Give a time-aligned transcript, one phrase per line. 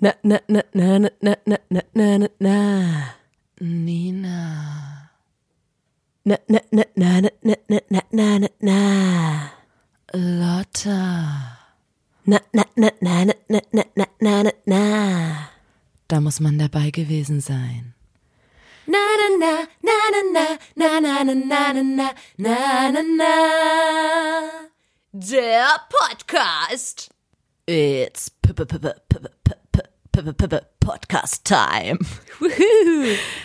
[0.00, 2.56] Na, na, na, na, na, na, na, na, na, na, na.
[3.60, 4.40] Nina.
[6.24, 8.78] Na, na, na, na, na, na, na, na, na, na, na.
[10.16, 11.04] Lotta.
[12.24, 14.82] Na, na, na, na, na, na, na, na, na, na, na.
[16.08, 17.92] Da muss man dabei gewesen sein.
[18.88, 19.52] Na, na, na,
[19.84, 20.46] na, na, na,
[20.80, 22.08] na, na, na, na, na,
[22.40, 23.34] na, na, na.
[25.12, 27.10] Der Podcast.
[27.68, 29.59] It's -p -p -p -p -p -p
[30.80, 31.98] Podcast Time.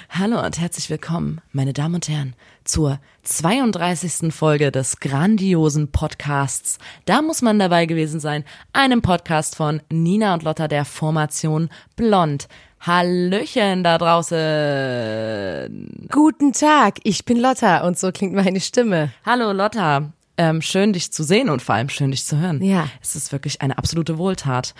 [0.10, 4.34] Hallo und herzlich willkommen, meine Damen und Herren, zur 32.
[4.34, 6.78] Folge des grandiosen Podcasts.
[7.06, 12.50] Da muss man dabei gewesen sein, einem Podcast von Nina und Lotta der Formation Blond.
[12.82, 14.38] Hallöchen da draußen.
[16.12, 19.14] Guten Tag, ich bin Lotta und so klingt meine Stimme.
[19.26, 20.12] Hallo Lotta.
[20.38, 22.62] Ähm, schön dich zu sehen und vor allem schön dich zu hören.
[22.62, 22.90] Ja.
[23.02, 24.74] Es ist wirklich eine absolute Wohltat.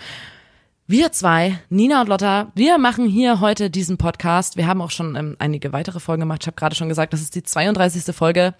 [0.88, 4.56] Wir zwei, Nina und Lotta, wir machen hier heute diesen Podcast.
[4.56, 6.42] Wir haben auch schon ähm, einige weitere Folgen gemacht.
[6.42, 8.14] Ich habe gerade schon gesagt, das ist die 32.
[8.14, 8.54] Folge.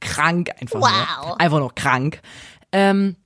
[0.00, 1.26] Krank einfach Wow.
[1.26, 1.40] nur.
[1.40, 2.20] Einfach nur krank.
[2.70, 3.16] Ähm,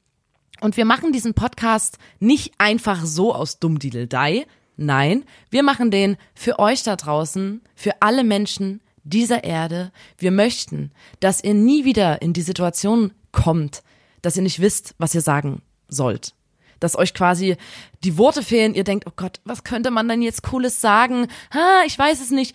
[0.63, 4.47] und wir machen diesen Podcast nicht einfach so aus Dummdideldei.
[4.77, 9.93] Nein, wir machen den für euch da draußen, für alle Menschen dieser Erde.
[10.17, 13.83] Wir möchten, dass ihr nie wieder in die Situation kommt,
[14.23, 16.35] dass ihr nicht wisst, was ihr sagen sollt.
[16.81, 17.57] Dass euch quasi
[18.05, 21.29] die Worte fehlen, ihr denkt, oh Gott, was könnte man denn jetzt Cooles sagen?
[21.53, 22.55] Ha, ich weiß es nicht.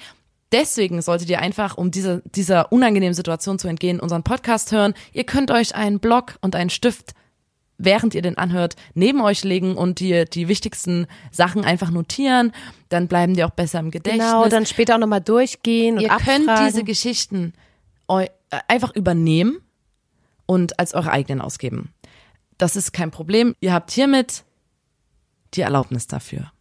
[0.51, 4.93] Deswegen solltet ihr einfach, um dieser, dieser unangenehmen Situation zu entgehen, unseren Podcast hören.
[5.11, 7.15] Ihr könnt euch einen Block und einen Stift
[7.77, 12.51] während ihr den anhört, neben euch legen und die, die wichtigsten Sachen einfach notieren.
[12.89, 14.25] Dann bleiben die auch besser im Gedächtnis.
[14.25, 16.45] Genau, dann später auch nochmal durchgehen und ihr abfragen.
[16.45, 17.53] könnt diese Geschichten
[18.09, 18.27] äh,
[18.67, 19.59] einfach übernehmen
[20.45, 21.92] und als eure eigenen ausgeben.
[22.63, 23.57] Das ist kein Problem.
[23.59, 24.45] Ihr habt hiermit
[25.53, 26.53] die Erlaubnis dafür.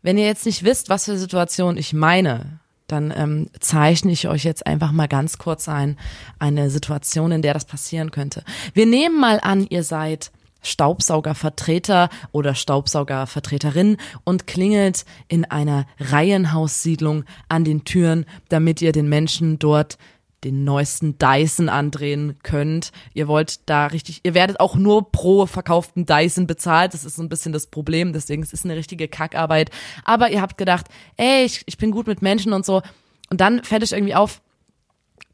[0.00, 4.44] Wenn ihr jetzt nicht wisst, was für Situation ich meine, dann ähm, zeichne ich euch
[4.44, 5.98] jetzt einfach mal ganz kurz ein,
[6.38, 8.44] eine Situation, in der das passieren könnte.
[8.72, 10.30] Wir nehmen mal an, ihr seid
[10.62, 19.58] Staubsaugervertreter oder Staubsaugervertreterin und klingelt in einer Reihenhaussiedlung an den Türen, damit ihr den Menschen
[19.58, 19.98] dort
[20.44, 22.92] den neuesten Dyson andrehen könnt.
[23.14, 26.94] Ihr wollt da richtig, ihr werdet auch nur pro verkauften Dyson bezahlt.
[26.94, 28.12] Das ist so ein bisschen das Problem.
[28.12, 29.70] Deswegen es ist eine richtige Kackarbeit.
[30.04, 30.86] Aber ihr habt gedacht,
[31.16, 32.82] ey, ich, ich bin gut mit Menschen und so.
[33.30, 34.42] Und dann fällt euch irgendwie auf,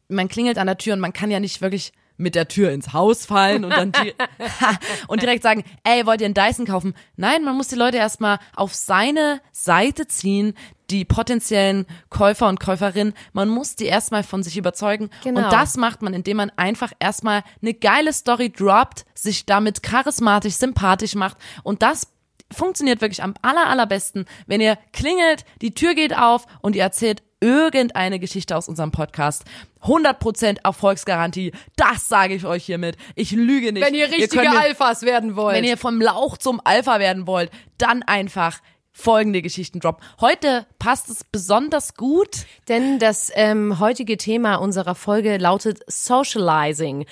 [0.09, 2.93] man klingelt an der Tür und man kann ja nicht wirklich mit der Tür ins
[2.93, 4.15] Haus fallen und dann di
[5.09, 6.95] und direkt sagen, ey, wollt ihr einen Dyson kaufen?
[7.17, 10.55] Nein, man muss die Leute erstmal auf seine Seite ziehen,
[10.93, 13.15] die potenziellen Käufer und Käuferinnen.
[13.33, 15.11] Man muss die erstmal von sich überzeugen.
[15.25, 15.43] Genau.
[15.45, 20.55] Und das macht man, indem man einfach erstmal eine geile Story droppt, sich damit charismatisch,
[20.55, 22.07] sympathisch macht und das
[22.53, 27.23] funktioniert wirklich am aller, allerbesten, wenn ihr klingelt, die Tür geht auf und ihr erzählt
[27.41, 29.45] irgendeine Geschichte aus unserem Podcast.
[29.83, 32.97] 100% Erfolgsgarantie, das sage ich euch hiermit.
[33.17, 33.85] Ich lüge nicht.
[33.85, 35.57] Wenn ihr richtige könnt mir- Alphas werden wollt.
[35.57, 38.61] Wenn ihr vom Lauch zum Alpha werden wollt, dann einfach
[38.93, 40.05] folgende Geschichten droppen.
[40.21, 42.47] Heute passt es besonders gut.
[42.69, 47.07] Denn das ähm, heutige Thema unserer Folge lautet Socializing.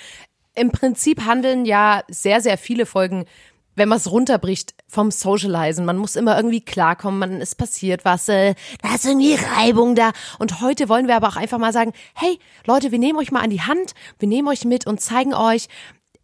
[0.53, 3.25] Im Prinzip handeln ja sehr, sehr viele Folgen,
[3.75, 5.85] wenn man es runterbricht, vom Socializen.
[5.85, 10.11] Man muss immer irgendwie klarkommen, man, es passiert was, äh, da ist irgendwie Reibung da.
[10.39, 13.39] Und heute wollen wir aber auch einfach mal sagen, hey Leute, wir nehmen euch mal
[13.39, 15.67] an die Hand, wir nehmen euch mit und zeigen euch,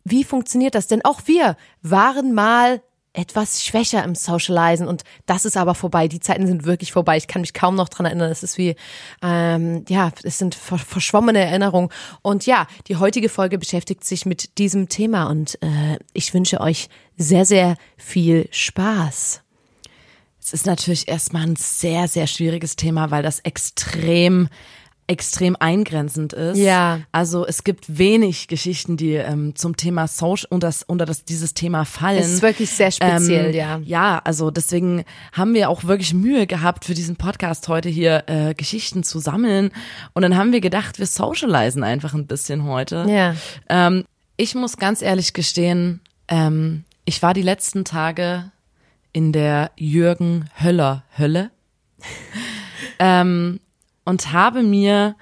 [0.03, 0.87] wie funktioniert das?
[0.87, 2.81] Denn auch wir waren mal
[3.13, 6.07] etwas schwächer im Socializen und das ist aber vorbei.
[6.07, 7.17] Die Zeiten sind wirklich vorbei.
[7.17, 8.31] Ich kann mich kaum noch dran erinnern.
[8.31, 8.75] Es ist wie,
[9.23, 11.89] ähm, ja, es sind ver verschwommene Erinnerungen.
[12.21, 16.89] Und ja, die heutige Folge beschäftigt sich mit diesem Thema und äh, ich wünsche euch
[17.17, 19.41] sehr, sehr viel Spaß.
[20.39, 24.47] Es ist natürlich erstmal ein sehr, sehr schwieriges Thema, weil das extrem
[25.07, 26.57] extrem eingrenzend ist.
[26.57, 26.99] Ja.
[27.13, 31.53] Also es gibt wenig Geschichten, die ähm, zum Thema Social unter das, unter das dieses
[31.53, 32.19] Thema fallen.
[32.19, 33.75] Es ist wirklich sehr speziell, ja.
[33.77, 38.25] Ähm, Ja, also deswegen haben wir auch wirklich Mühe gehabt für diesen Podcast heute hier
[38.27, 39.71] äh, Geschichten zu sammeln
[40.13, 43.05] und dann haben wir gedacht, wir socialisen einfach ein bisschen heute.
[43.07, 43.35] Ja.
[43.69, 44.03] Ähm,
[44.35, 48.51] ich muss ganz ehrlich gestehen, ähm, ich war die letzten Tage
[49.13, 51.49] in der Jürgen Höller Hölle
[52.99, 53.61] ähm,
[54.07, 55.15] und habe mir,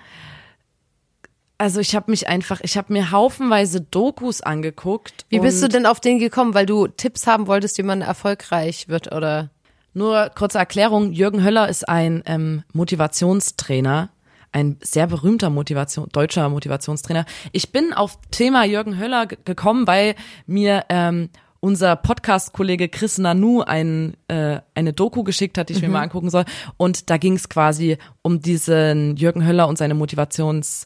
[1.57, 5.25] also ich habe mich einfach, ich habe mir haufenweise Dokus angeguckt.
[5.29, 6.53] Wie bist du denn auf den gekommen?
[6.53, 9.49] Weil du Tipps haben wolltest, wie man erfolgreich wird, oder?
[9.93, 14.09] Nur kurze Erklärung, Jürgen Höller ist ein ähm, Motivationstrainer,
[14.51, 17.25] ein sehr berühmter Motivation, deutscher Motivationstrainer.
[17.53, 20.15] Ich bin auf Thema Jürgen Höller ge- gekommen, weil
[20.45, 21.29] mir ähm,
[21.65, 25.87] unser Podcast-Kollege Chris Nanu ein, äh, eine Doku geschickt hat, die ich Mhm.
[25.87, 26.45] mir mal angucken soll.
[26.77, 30.85] Und da ging es quasi um diesen Jürgen Höller und seine Motivations-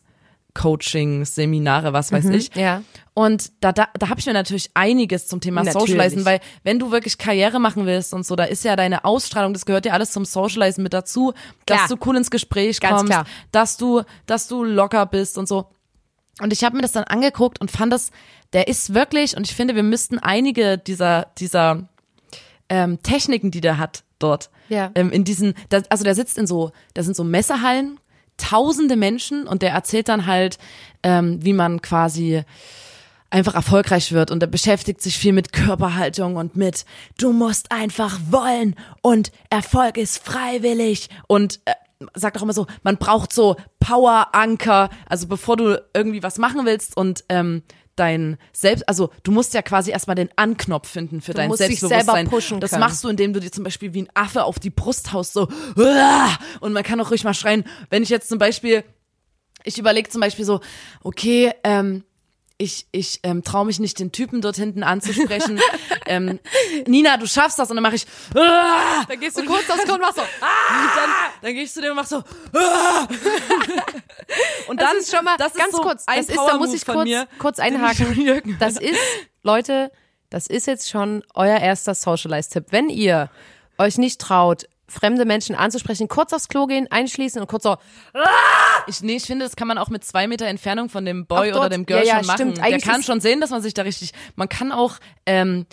[0.55, 2.53] Coaching, Seminare, was weiß ich.
[2.55, 2.61] Mhm.
[2.61, 2.81] ja.
[3.13, 5.89] Und da, da, da habe ich mir natürlich einiges zum Thema Natürlich.
[5.91, 9.53] Socializen, weil wenn du wirklich Karriere machen willst und so, da ist ja deine Ausstrahlung,
[9.53, 11.33] das gehört ja alles zum Socializen mit dazu,
[11.67, 11.79] Klar.
[11.79, 13.25] dass du cool ins Gespräch Ganz kommst, klar.
[13.51, 15.67] dass du, dass du locker bist und so.
[16.41, 18.11] Und ich habe mir das dann angeguckt und fand das,
[18.53, 21.87] der ist wirklich, und ich finde, wir müssten einige dieser, dieser
[22.69, 24.91] ähm, Techniken, die der hat dort, Ja.
[24.95, 27.99] ähm, in diesen, da, also der sitzt in so, da sind so Messehallen,
[28.37, 30.57] tausende Menschen und der erzählt dann halt,
[31.03, 32.43] ähm, wie man quasi
[33.31, 36.85] einfach erfolgreich wird und er beschäftigt sich viel mit Körperhaltung und mit
[37.19, 41.73] du musst einfach wollen und Erfolg ist freiwillig und äh,
[42.13, 46.95] sagt auch immer so, man braucht so Power-Anker, also bevor du irgendwie was machen willst
[46.95, 47.63] und ähm,
[47.95, 51.79] dein Selbst, also du musst ja quasi erstmal den Anknopf finden für dein musst dich
[51.79, 52.15] Selbstbewusstsein.
[52.15, 52.79] selber pushen das können.
[52.79, 55.47] machst du, indem du dir zum Beispiel wie ein Affe auf die Brust haust, so
[56.61, 58.83] und man kann auch ruhig mal schreien, wenn ich jetzt zum Beispiel
[59.65, 60.61] ich überlege zum Beispiel so,
[61.03, 62.03] okay, ähm,
[62.61, 65.61] ich, ich ähm, traue mich nicht, den Typen dort hinten anzusprechen.
[66.05, 66.39] ähm,
[66.85, 67.69] Nina, du schaffst das.
[67.69, 70.21] Und dann mache ich, "Ah!" Dann gehst du kurz aufs Klo und machst so.
[70.21, 70.27] und
[70.95, 71.09] dann,
[71.41, 72.17] dann ich zu dem und mach so,
[72.53, 73.07] "Ah!"
[74.67, 76.05] und Das dann ist schon mal das ist ganz so kurz.
[76.05, 78.57] Das ist, da muss ich kurz, mir, kurz einhaken.
[78.59, 78.99] Das ist,
[79.41, 79.89] Leute,
[80.29, 82.65] das ist jetzt schon euer erster Socialize-Tipp.
[82.71, 83.29] Wenn ihr
[83.77, 87.77] euch nicht traut, fremde Menschen anzusprechen, kurz aufs Klo gehen, einschließen und kurz so,
[88.87, 91.53] Ich, nee, ich finde, das kann man auch mit zwei Meter Entfernung von dem Boy
[91.53, 92.35] oder dem Girl Ja, ja, schon machen.
[92.37, 92.57] stimmt.
[92.57, 94.95] Der Eigentlich kann ist- schon sehen, dass man sich da richtig, man kann auch,
[95.25, 95.65] ähm,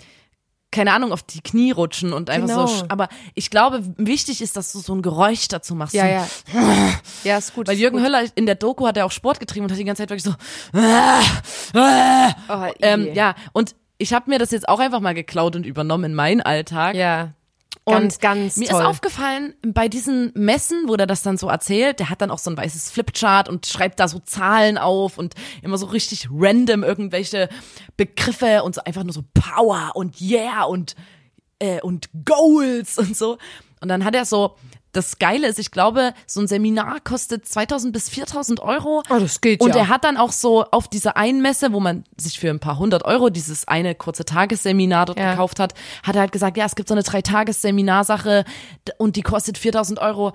[0.69, 2.67] keine Ahnung, auf die Knie rutschen und einfach Genau.
[2.67, 5.93] so, aber ich glaube, wichtig ist, dass du so ein Geräusch dazu machst.
[5.95, 6.27] ja, ja.
[7.23, 7.67] Ja, ist gut.
[7.69, 8.05] Weil Jürgen gut.
[8.05, 10.23] Höller in der Doku hat er auch Sport getrieben und hat die ganze Zeit wirklich
[10.23, 10.35] so,
[12.49, 16.03] Oh, ähm, ja, und ich habe mir das jetzt auch einfach mal geklaut und übernommen
[16.05, 16.95] in meinen Alltag.
[16.95, 17.31] Ja.
[17.87, 18.81] Und Ganz, mir toll.
[18.81, 22.37] ist aufgefallen, bei diesen Messen, wo der das dann so erzählt, der hat dann auch
[22.37, 26.83] so ein weißes Flipchart und schreibt da so Zahlen auf und immer so richtig random
[26.83, 27.47] irgendwelche
[27.95, 30.95] Begriffe und so einfach nur so Power und Yeah und,
[31.59, 33.37] äh, und Goals und so.
[33.79, 34.57] Und dann hat er so,
[34.93, 39.03] das Geile ist, ich glaube, so ein Seminar kostet 2000 bis 4000 Euro.
[39.09, 39.81] Oh, das geht Und ja.
[39.81, 42.79] er hat dann auch so auf dieser einen Messe, wo man sich für ein paar
[42.79, 45.31] hundert Euro dieses eine kurze Tagesseminar dort Ja.
[45.31, 45.73] gekauft hat,
[46.03, 48.45] hat er halt gesagt, ja, es gibt so eine Drei-Tages-Seminarsache
[48.97, 50.33] und die kostet 4000 Euro.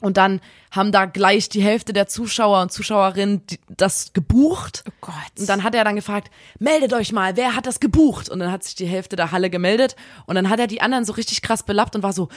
[0.00, 0.40] Und dann
[0.70, 4.82] haben da gleich die Hälfte der Zuschauer und Zuschauerinnen die, das gebucht.
[4.88, 5.14] Oh Gott.
[5.38, 8.28] Und dann hat er dann gefragt, meldet euch mal, wer hat das gebucht?
[8.28, 9.94] Und dann hat sich die Hälfte der Halle gemeldet.
[10.26, 12.28] Und dann hat er die anderen so richtig krass belappt und war so,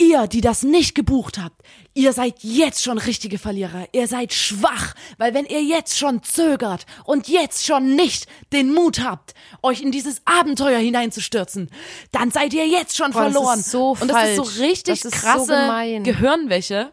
[0.00, 1.62] ihr, die das nicht gebucht habt,
[1.94, 3.86] ihr seid jetzt schon richtige Verlierer.
[3.92, 9.00] Ihr seid schwach, weil wenn ihr jetzt schon zögert und jetzt schon nicht den Mut
[9.04, 11.70] habt, euch in dieses Abenteuer hineinzustürzen,
[12.12, 13.60] dann seid ihr jetzt schon Boah, das verloren.
[13.60, 16.02] ist so und das ist so richtig Das ist so krasse gemein.
[16.04, 16.92] Gehirnwäsche.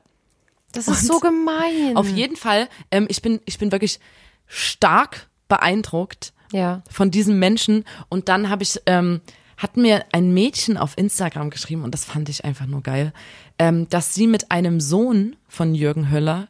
[0.74, 1.96] Das ist so gemein.
[1.96, 4.00] Auf jeden Fall, ähm, ich bin, ich bin wirklich
[4.46, 6.84] stark beeindruckt Ja.
[6.90, 7.86] von diesem Menschen.
[8.10, 9.22] Und dann habe ich, ähm,
[9.58, 13.12] hat mir ein Mädchen auf Instagram geschrieben und das fand ich einfach nur geil,
[13.58, 16.48] ähm, dass sie mit einem Sohn von Jürgen Höller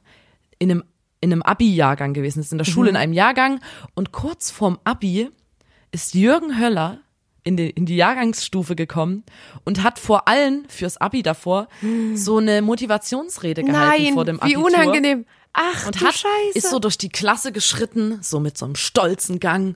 [0.59, 0.83] in einem,
[1.21, 3.61] in einem Abi-Jahrgang gewesen ist, in der Schule in einem Jahrgang.
[3.95, 5.29] Und kurz vorm Abi
[5.91, 6.99] ist Jürgen Höller
[7.43, 9.23] in die, in die Jahrgangsstufe gekommen
[9.63, 11.69] und hat vor allen fürs Abi davor
[12.13, 15.25] so eine Motivationsrede gehalten Nein, vor dem wie Abitur unangenehm.
[15.59, 16.53] Ach, und hat, Scheiße.
[16.53, 19.75] ist so durch die Klasse geschritten, so mit so einem stolzen Gang,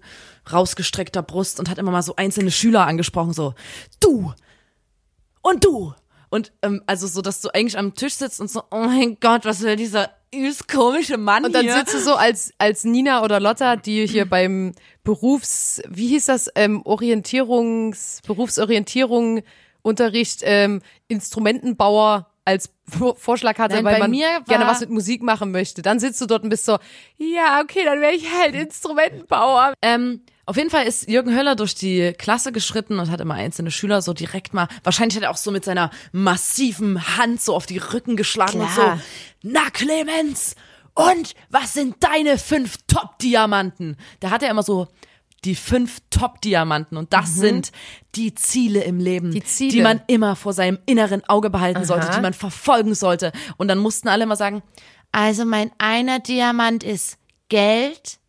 [0.51, 3.55] rausgestreckter Brust und hat immer mal so einzelne Schüler angesprochen, so,
[3.99, 4.31] du
[5.41, 5.95] und du.
[6.29, 9.43] Und ähm, also so, dass du eigentlich am Tisch sitzt und so, oh mein Gott,
[9.43, 11.73] was will dieser übelst komische Mann Und dann hier?
[11.73, 14.73] sitzt du so als, als Nina oder Lotta, die hier beim
[15.03, 19.41] Berufs, wie hieß das, ähm, Orientierungs, Berufsorientierung,
[19.81, 22.69] Unterricht, ähm, Instrumentenbauer als
[23.17, 25.81] Vorschlag hatte, Nein, weil man gerne was mit Musik machen möchte.
[25.81, 26.77] Dann sitzt du dort und bist so,
[27.17, 29.73] ja, okay, dann wäre ich halt Instrumentenbauer.
[29.81, 33.71] Ähm, auf jeden Fall ist Jürgen Höller durch die Klasse geschritten und hat immer einzelne
[33.71, 37.65] Schüler so direkt mal, wahrscheinlich hat er auch so mit seiner massiven Hand so auf
[37.65, 38.99] die Rücken geschlagen und so, Klar.
[39.43, 40.55] na Clemens,
[40.93, 43.97] und was sind deine fünf Top-Diamanten?
[44.19, 44.87] Da hat er immer so
[45.45, 47.71] die fünf Top-Diamanten und das sind
[48.15, 49.31] die Ziele im Leben, Mhm.
[49.31, 49.71] Die Ziele.
[49.71, 52.15] die man immer vor seinem inneren Auge behalten sollte, Aha.
[52.15, 53.31] die man verfolgen sollte.
[53.57, 54.61] Und dann mussten alle immer sagen,
[55.11, 57.17] also mein einer Diamant ist
[57.49, 58.19] Geld,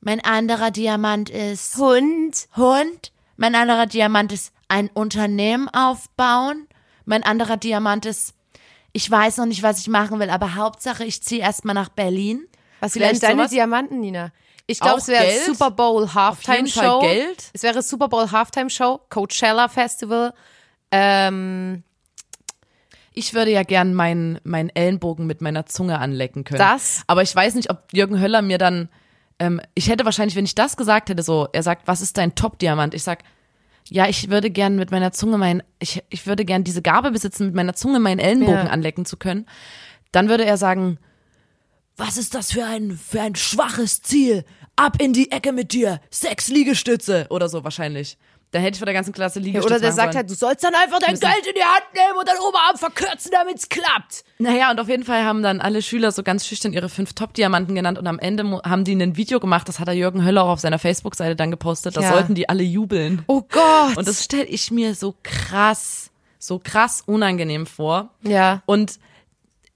[0.00, 2.48] mein anderer Diamant ist Hund.
[2.56, 3.12] Hund.
[3.36, 6.66] Mein anderer Diamant ist ein Unternehmen aufbauen.
[7.04, 8.34] Mein anderer Diamant ist,
[8.92, 12.46] ich weiß noch nicht, was ich machen will, aber Hauptsache, ich ziehe erstmal nach Berlin.
[12.80, 13.50] Was Vielleicht sind deine sowas.
[13.50, 14.30] Diamanten, Nina?
[14.70, 15.26] Ich glaube, es wäre?
[15.46, 17.00] Super Bowl Halftime Show.
[17.00, 17.50] Geld?
[17.54, 20.32] Es wäre Super Bowl Halftime Show, Coachella Festival.
[20.90, 21.82] Ähm,
[23.12, 26.58] Ich würde ja gern meinen meinen Ellenbogen mit meiner Zunge anlecken können.
[26.60, 27.02] Das?
[27.06, 28.88] Aber ich weiß nicht, ob Jürgen Höller mir dann,
[29.38, 32.34] ähm, ich hätte wahrscheinlich, wenn ich das gesagt hätte, so, er sagt, was ist dein
[32.34, 32.94] Top-Diamant?
[32.94, 33.24] Ich sag,
[33.88, 37.46] ja, ich würde gern mit meiner Zunge mein, ich, ich würde gern diese Gabe besitzen,
[37.46, 38.70] mit meiner Zunge meinen Ellenbogen Ja.
[38.70, 39.46] anlecken zu können.
[40.12, 40.98] Dann würde er sagen,
[41.96, 44.44] was ist das für ein, für ein schwaches Ziel?
[44.78, 48.16] Ab in die Ecke mit dir, sechs Liegestütze oder so wahrscheinlich.
[48.50, 50.74] Dann hätte ich vor der ganzen Klasse Liegestütze oder der sagt halt, du sollst dann
[50.74, 54.24] einfach dein Geld in die Hand nehmen und deinen Oberarm verkürzen, damit's klappt.
[54.38, 57.74] Naja, und auf jeden Fall haben dann alle Schüler so ganz schüchtern ihre fünf Top-Diamanten
[57.74, 60.48] genannt und am Ende haben die ein Video gemacht, das hat der Jürgen Höller auch
[60.48, 62.08] auf seiner Facebook-Seite dann gepostet, da Ja.
[62.14, 63.22] sollten die alle jubeln.
[63.26, 63.98] Oh Gott.
[63.98, 68.14] Und das stelle ich mir so krass, so krass unangenehm vor.
[68.22, 68.62] ja.
[68.64, 68.98] Und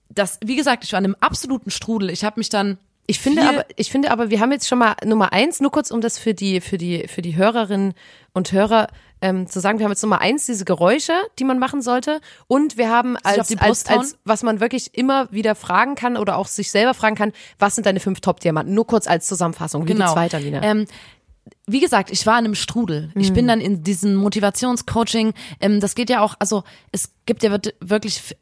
[0.08, 2.08] das, wie gesagt, ich war in einem absoluten Strudel.
[2.10, 4.94] Ich habe mich dann Ich finde aber, ich finde aber, wir haben jetzt schon mal
[5.04, 7.94] Nummer eins, nur kurz, um das für die, für die, für die Hörerinnen
[8.32, 8.86] und Hörer
[9.20, 12.76] ähm, zu sagen, wir haben jetzt Nummer eins diese Geräusche, die man machen sollte, und
[12.76, 16.70] wir haben als, als, als, was man wirklich immer wieder fragen kann oder auch sich
[16.70, 18.74] selber fragen kann, was sind deine fünf Top-Diamanten?
[18.74, 19.84] Nur kurz als Zusammenfassung.
[19.84, 20.06] Wie genau.
[20.06, 20.62] geht's weiter, Lina?
[20.62, 20.86] Ähm,
[21.66, 23.12] wie gesagt, ich war in einem Strudel.
[23.14, 23.34] Ich Mhm.
[23.34, 25.34] bin dann in diesem Motivationscoaching.
[25.60, 28.36] Ähm, das geht ja auch, also es gibt ja wirklich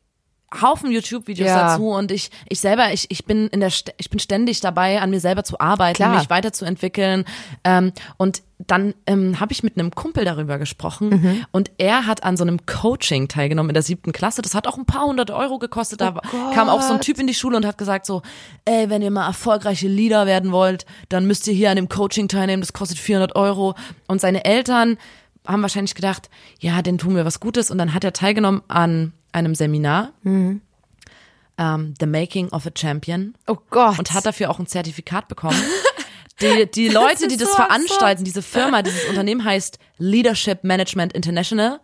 [0.60, 1.68] Haufen YouTube-Videos Ja.
[1.68, 5.10] dazu und ich, ich selber, ich, ich bin in der, ich bin ständig dabei, an
[5.10, 6.18] mir selber zu arbeiten, Klar.
[6.18, 7.24] mich weiterzuentwickeln.
[7.64, 11.46] Ähm, und dann ähm, habe ich mit einem Kumpel darüber gesprochen Mhm.
[11.52, 14.42] und er hat an so einem Coaching teilgenommen in der siebten Klasse.
[14.42, 16.00] Das hat auch ein paar hundert Euro gekostet.
[16.00, 18.20] Da Oh kam auch so ein Typ in die Schule und hat gesagt so,
[18.64, 22.28] ey, wenn ihr mal erfolgreiche Leader werden wollt, dann müsst ihr hier an dem Coaching
[22.28, 22.60] teilnehmen.
[22.60, 23.74] Das kostet 400 Euro.
[24.08, 24.98] Und seine Eltern
[25.46, 26.28] haben wahrscheinlich gedacht,
[26.58, 27.70] ja, den tun wir was Gutes.
[27.70, 30.60] Und dann hat er teilgenommen an einem Seminar, Mhm.
[31.58, 33.98] ähm, The Making of a Champion oh Gott.
[33.98, 35.60] und hat dafür auch ein Zertifikat bekommen.
[36.40, 41.80] Die, die Leute, die das so veranstalten, diese Firma, dieses Unternehmen heißt Leadership Management International.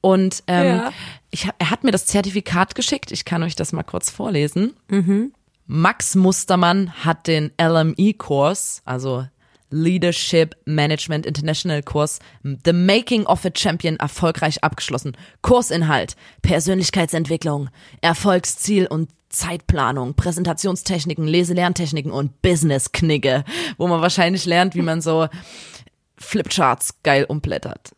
[0.00, 0.92] Und ähm, Ja.
[1.30, 3.12] ich, er hat mir das Zertifikat geschickt.
[3.12, 4.74] Ich kann euch das mal kurz vorlesen.
[4.88, 5.32] Mhm.
[5.68, 9.28] Max Mustermann hat den LME-Kurs, also
[9.70, 15.16] Leadership Management International Kurs, The Making of a Champion erfolgreich abgeschlossen.
[15.42, 23.44] Kursinhalt, Persönlichkeitsentwicklung, Erfolgsziel und Zeitplanung, Präsentationstechniken, Leselerntechniken und Business-Knigge,
[23.78, 25.28] wo man wahrscheinlich lernt, wie man so
[26.16, 27.92] Flipcharts geil umblättert.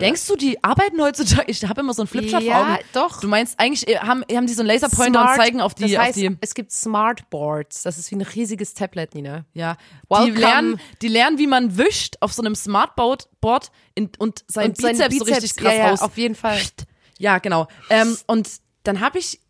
[0.00, 1.50] Denkst du, die arbeiten heutzutage?
[1.50, 2.78] Ich habe immer so einen Flipchart Ja, vor Augen.
[2.92, 3.20] doch.
[3.20, 5.98] Du meinst eigentlich, äh, haben, haben die so einen Laserpointer und zeigen auf die, das
[5.98, 7.82] heißt, auf die es gibt Smartboards.
[7.82, 9.44] Das ist wie ein riesiges Tablet, Nina.
[9.54, 9.76] Ja,
[10.08, 10.32] Welcome.
[10.32, 14.70] die lernen, die lernen, wie man wischt auf so einem Smartboard Board in, und sein
[14.70, 16.60] Und sein Bizeps, so richtig Bizeps, krass ja, ja, auf jeden Fall.
[17.18, 17.68] Ja, genau.
[17.90, 18.48] Ähm, und
[18.82, 19.40] dann habe ich,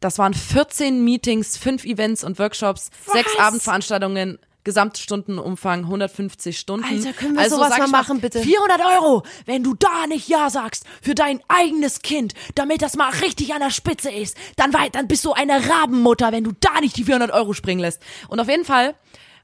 [0.00, 4.38] das waren 14 Meetings, fünf Events und Workshops, sechs Abendveranstaltungen.
[4.64, 6.84] Gesamtstundenumfang 150 Stunden.
[6.84, 8.40] Alter, können wir also, sowas mal machen, bitte?
[8.40, 13.10] 400 Euro, wenn du da nicht Ja sagst für dein eigenes Kind, damit das mal
[13.10, 16.96] richtig an der Spitze ist, dann, dann bist du eine Rabenmutter, wenn du da nicht
[16.96, 18.00] die 400 Euro springen lässt.
[18.28, 18.94] Und auf jeden Fall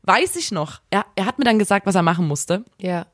[0.03, 2.65] weiß ich noch, er, er hat mir dann gesagt, was er machen musste.
[2.79, 3.07] Ja.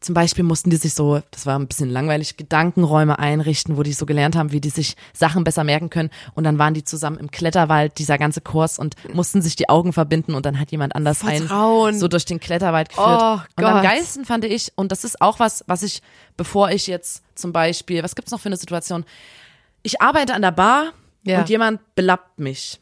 [0.00, 3.92] Zum Beispiel mussten die sich so, das war ein bisschen langweilig, Gedankenräume einrichten, wo die
[3.92, 6.10] so gelernt haben, wie die sich Sachen besser merken können.
[6.34, 9.92] Und dann waren die zusammen im Kletterwald, dieser ganze Kurs, und mussten sich die Augen
[9.92, 11.88] verbinden und dann hat jemand anders Vertrauen.
[11.88, 13.06] einen so durch den Kletterwald geführt.
[13.08, 16.00] Oh und am geilsten fand ich, und das ist auch was, was ich,
[16.36, 19.04] bevor ich jetzt zum Beispiel, was gibt's noch für eine Situation?
[19.82, 20.92] Ich arbeite an der Bar
[21.24, 21.40] Ja.
[21.40, 22.80] und jemand belappt mich.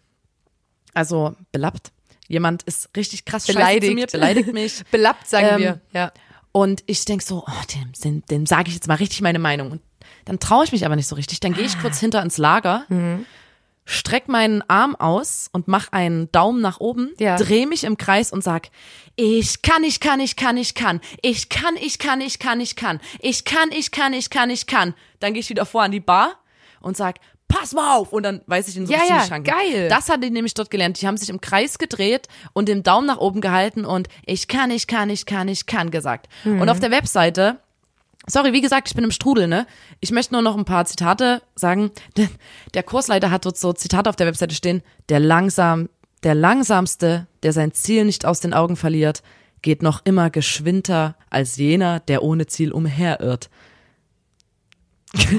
[0.93, 1.93] Also belappt.
[2.29, 3.87] Jemand ist richtig krass Beleidigt.
[3.93, 4.83] zu mir, beleidigt mich.
[4.91, 5.81] Belappt, sagen Ähm, wir.
[5.93, 6.13] Ja.
[6.57, 9.73] Und ich denk so, oh, dem, dem, dem sage ich jetzt mal richtig meine Meinung.
[9.73, 9.83] Und
[10.25, 11.39] dann traue ich mich aber nicht so richtig.
[11.41, 12.87] Dann gehe ich kurz hinter ins Lager,
[13.85, 17.37] streck meinen Arm aus und mach einen Daumen nach oben, Ja.
[17.37, 18.71] dreh mich im Kreis und sag,
[19.17, 22.75] ich kann, ich kann, ich kann, ich kann, ich kann, ich kann, ich kann, ich
[22.75, 24.95] kann, ich kann, ich kann, ich kann, ich kann.
[25.21, 26.37] Dann gehe ich wieder vor an die Bar
[26.81, 28.13] und sag, pass mal auf.
[28.13, 29.51] Und dann weiß ich in so Ja, ja, die Schranke.
[29.51, 29.89] geil.
[29.89, 31.01] Das hat die nämlich dort gelernt.
[31.01, 34.71] Die haben sich im Kreis gedreht und den Daumen nach oben gehalten und ich kann,
[34.71, 36.29] ich kann, ich kann, ich kann gesagt.
[36.45, 36.61] Mhm.
[36.61, 37.59] Und auf der Webseite
[38.29, 39.69] Sorry, wie gesagt, ich bin im Strudel, ne?
[40.01, 41.93] Ich möchte nur noch ein paar Zitate sagen.
[42.17, 42.29] Der-
[42.75, 44.83] Der Kursleiter hat dort so Zitate auf der Webseite stehen.
[45.09, 45.89] Der langsam,
[46.25, 49.23] der langsamste, der sein Ziel nicht aus den Augen verliert,
[49.63, 53.49] geht noch immer geschwinder als jener, der ohne Ziel umherirrt.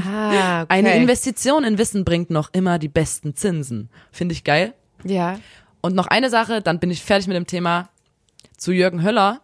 [0.05, 0.73] Ah, okay.
[0.73, 3.89] Eine Investition in Wissen bringt noch immer die besten Zinsen.
[4.11, 4.73] Finde ich geil.
[5.03, 5.39] Ja.
[5.81, 7.89] Und noch eine Sache, dann bin ich fertig mit dem Thema
[8.57, 9.41] zu Jürgen Höller.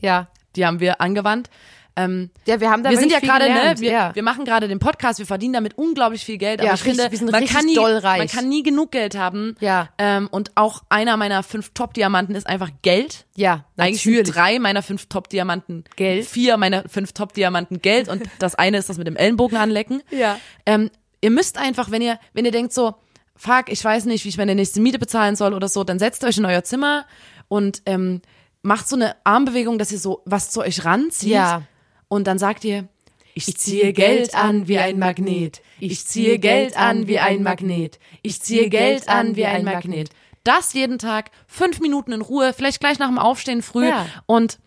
[0.00, 0.28] Ja.
[0.56, 1.50] Die haben wir angewandt.
[1.96, 4.14] Ähm, Ja, wir haben da wir sind ja gerade, ne, wir, ja.
[4.14, 7.00] wir machen gerade den Podcast, wir verdienen damit unglaublich viel Geld, Ja, aber ich richtig,
[7.02, 8.18] finde, wir sind man kann nie, doll reich.
[8.18, 9.56] man kann nie genug Geld haben.
[9.60, 9.88] Ja.
[9.98, 13.24] Ähm, und auch einer meiner fünf Top-Diamanten ist einfach Geld.
[13.34, 14.30] Ja, Eigentlich natürlich.
[14.30, 16.26] drei meiner fünf Top-Diamanten Geld.
[16.26, 20.02] Vier meiner fünf Top-Diamanten Geld und das eine ist das mit dem Ellenbogen anlecken.
[20.10, 20.38] Ja.
[20.66, 22.94] Ähm, ihr müsst einfach, wenn ihr, wenn ihr denkt so,
[23.36, 26.24] fuck, ich weiß nicht, wie ich meine nächste Miete bezahlen soll oder so, dann setzt
[26.24, 27.04] euch in euer Zimmer
[27.48, 28.22] und ähm,
[28.62, 31.30] macht so eine Armbewegung, dass ihr so was zu euch ranzieht.
[31.30, 31.62] Ja.
[32.08, 32.88] Und dann sagt ihr,
[33.34, 35.60] ich ziehe Geld an wie ein Magnet.
[35.78, 37.98] Ich ziehe Geld an wie ein Magnet.
[38.22, 40.10] Ich ziehe Geld an wie ein Magnet.
[40.42, 43.88] Das jeden Tag, fünf Minuten in Ruhe, vielleicht gleich nach dem Aufstehen früh.
[43.88, 44.06] Ja.
[44.26, 44.58] Und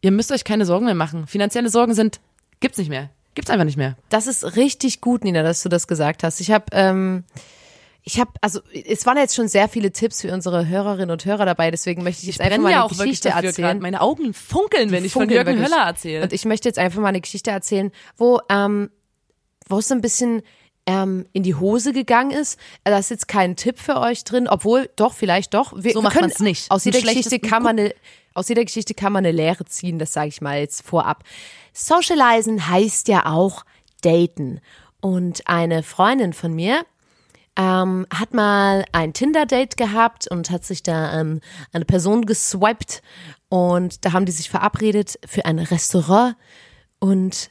[0.00, 1.26] ihr müsst euch keine Sorgen mehr machen.
[1.26, 2.20] Finanzielle Sorgen sind,
[2.60, 3.10] gibt's nicht mehr.
[3.34, 3.96] Gibt's einfach nicht mehr.
[4.08, 6.40] Das ist richtig gut, Nina, dass du das gesagt hast.
[6.40, 7.24] Ich habe, ähm,
[8.06, 11.46] ich habe, also es waren jetzt schon sehr viele Tipps für unsere Hörerinnen und Hörer
[11.46, 13.78] dabei, deswegen möchte ich jetzt einfach mal eine Geschichte erzählen.
[13.80, 15.64] Meine Augen funkeln, wenn ich von Jürgen wirklich.
[15.72, 16.22] Höller erzähle.
[16.24, 18.90] Und ich möchte jetzt einfach mal eine Geschichte erzählen, wo, ähm,
[19.68, 20.42] wo es so ein bisschen
[20.86, 22.58] ähm, in die Hose gegangen ist.
[22.84, 25.72] Da ist jetzt kein Tipp für euch drin, obwohl doch, vielleicht doch.
[25.74, 26.70] Wir, So macht können- man's nicht.
[26.70, 27.94] Aus jeder Geschichte kann man eine,
[28.34, 31.24] aus jeder Geschichte kann man eine Lehre ziehen, das sage ich mal jetzt vorab.
[31.72, 33.64] Socializen heißt ja auch
[34.02, 34.60] daten.
[35.00, 36.84] Und eine Freundin von mir,
[37.56, 41.40] ähm, hat mal ein Tinder-Date gehabt und hat sich da ähm,
[41.72, 43.02] eine Person geswiped
[43.48, 46.36] und da haben die sich verabredet für ein Restaurant
[46.98, 47.50] und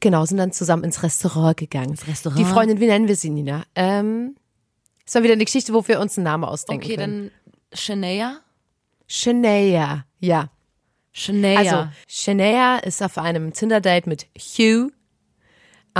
[0.00, 1.96] genau, sind dann zusammen ins Restaurant gegangen.
[2.06, 2.38] Restaurant?
[2.38, 3.64] Die Freundin, wie nennen wir sie, Nina?
[3.74, 4.36] Ähm,
[5.06, 7.30] ist mal wieder eine Geschichte, wo wir uns einen Namen ausdenken okay, können.
[7.70, 8.40] dann Shania?
[9.06, 10.50] Shania, ja.
[11.12, 11.58] Shania.
[11.58, 14.92] Also, Shania ist auf einem Tinder-Date mit Hugh.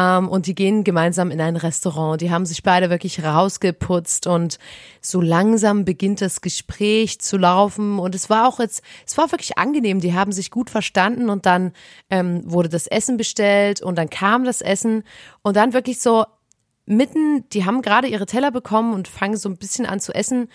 [0.00, 2.20] Ähm, und die gehen gemeinsam in ein Restaurant.
[2.20, 4.58] Die haben sich beide wirklich rausgeputzt und
[5.02, 7.98] so langsam beginnt das Gespräch zu laufen.
[7.98, 10.00] Und es war auch jetzt, es war wirklich angenehm.
[10.00, 11.72] Die haben sich gut verstanden und dann
[12.08, 15.04] ähm, wurde das Essen bestellt und dann kam das Essen
[15.42, 16.24] und dann wirklich so
[16.86, 20.48] mitten, die haben gerade ihre Teller bekommen und fangen so ein bisschen an zu essen,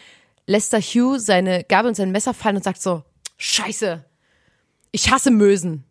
[0.47, 3.03] da Hugh seine Gabel und sein Messer fallen und sagt so,
[3.37, 4.03] Scheiße,
[4.91, 5.83] ich hasse Mösen.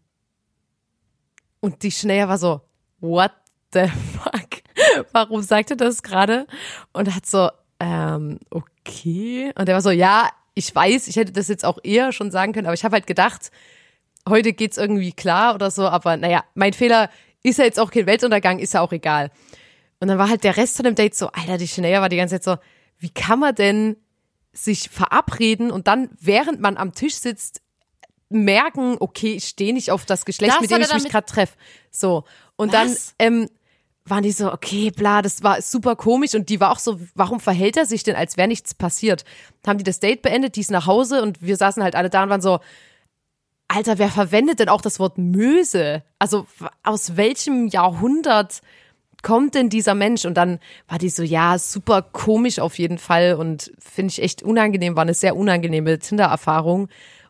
[1.61, 2.61] Und die Schneier war so,
[3.01, 3.33] what
[3.75, 3.89] the
[4.23, 5.07] fuck?
[5.13, 6.47] Warum sagt er das gerade?
[6.93, 7.51] Und hat so,
[7.81, 9.53] ähm, okay.
[9.57, 12.53] Und er war so, ja, ich weiß, ich hätte das jetzt auch eher schon sagen
[12.53, 13.51] können, aber ich habe halt gedacht,
[14.29, 17.11] heute geht's irgendwie klar oder so, aber naja, mein Fehler
[17.43, 19.31] ist ja jetzt auch kein Weltuntergang, ist ja auch egal.
[20.01, 22.17] Und dann war halt der Rest von dem Date so, Alter, die Schneier war die
[22.17, 22.57] ganze Zeit so,
[22.99, 23.97] wie kann man denn
[24.53, 27.61] sich verabreden und dann, während man am Tisch sitzt,
[28.29, 31.57] merken, okay, ich stehe nicht auf das Geschlecht, Das mit dem ich mich gerade treffe.
[31.91, 32.25] So.
[32.57, 33.15] Und dann Was?
[33.19, 33.49] ähm,
[34.07, 37.41] waren die so, okay, bla, das war super komisch und die war auch so, warum
[37.41, 39.25] verhält er sich denn, als wäre nichts passiert?
[39.67, 42.23] Haben die das Date beendet, die ist nach Hause und wir saßen halt alle da
[42.23, 42.61] und waren so,
[43.67, 46.03] Alter, wer verwendet denn auch das Wort Möse?
[46.19, 46.47] Also
[46.83, 48.61] aus welchem Jahrhundert
[49.23, 50.27] kommt denn dieser Mensch?
[50.27, 54.43] Und dann war die so, ja, super komisch auf jeden Fall und finde ich echt
[54.43, 56.89] unangenehm, war eine sehr unangenehme Tinder-Erfahrung.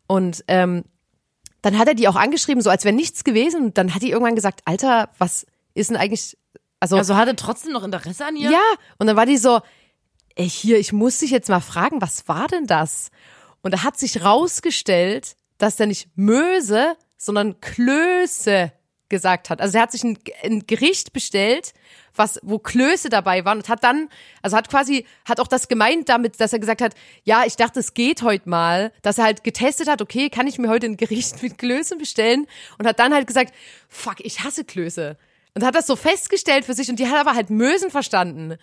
[0.09, 0.85] Und ähm,
[1.63, 3.67] dann hat er die auch angeschrieben, so als wäre nichts gewesen.
[3.67, 6.37] Und dann hat die irgendwann gesagt, Alter, was ist denn eigentlich,
[6.81, 8.51] also, also hatte trotzdem noch Interesse an ihr?
[8.51, 8.63] ja,
[8.99, 9.61] und dann war die so,
[10.35, 13.11] ey, hier, ich muss dich jetzt mal fragen, was war denn das?
[13.63, 18.73] Und da hat sich rausgestellt, dass der nicht Möse, sondern Klöße
[19.09, 19.61] gesagt hat.
[19.61, 21.73] Also er hat sich ein, ein Gericht bestellt,
[22.15, 24.09] was, wo Klöße dabei waren und hat dann,
[24.43, 27.81] also hat quasi, hat auch das gemeint damit, dass er gesagt hat, ja, ich dachte,
[27.81, 30.97] es geht heute mal, dass er halt getestet hat, okay, kann ich mir heute ein
[30.97, 32.47] Gericht mit Klößen bestellen
[32.79, 33.55] und hat dann halt gesagt,
[33.89, 35.17] fuck, ich hasse Klöße.
[35.55, 38.57] Und hat das so festgestellt für sich und die hat aber halt Mösen verstanden.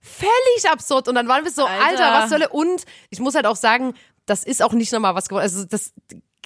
[0.00, 1.08] Völlig absurd.
[1.08, 2.22] Und dann waren wir so, Alter, Alter.
[2.22, 2.54] was soll er?
[2.54, 5.42] Und ich muss halt auch sagen, das ist auch nicht nochmal was geworden.
[5.42, 5.92] Also das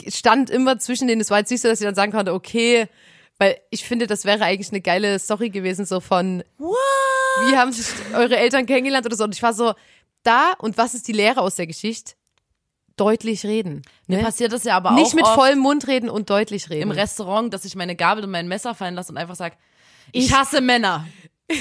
[0.09, 1.21] stand immer zwischen denen.
[1.21, 2.89] Es war jetzt nicht so, dass ich dann sagen konnte, okay,
[3.39, 6.77] weil ich finde, das wäre eigentlich eine geile Story gewesen, so von, What?
[7.49, 9.25] wie haben sich eure Eltern kennengelernt oder so.
[9.25, 9.75] Und ich war so,
[10.23, 12.15] da, und was ist die Lehre aus der Geschichte?
[12.97, 13.83] Deutlich reden.
[14.07, 14.19] Ne?
[14.23, 16.83] Passiert das ja aber auch Nicht mit vollem Mund reden und deutlich reden.
[16.83, 19.57] im Restaurant, dass ich meine Gabel und mein Messer fallen lasse und einfach sage,
[20.13, 21.07] ich hasse Männer.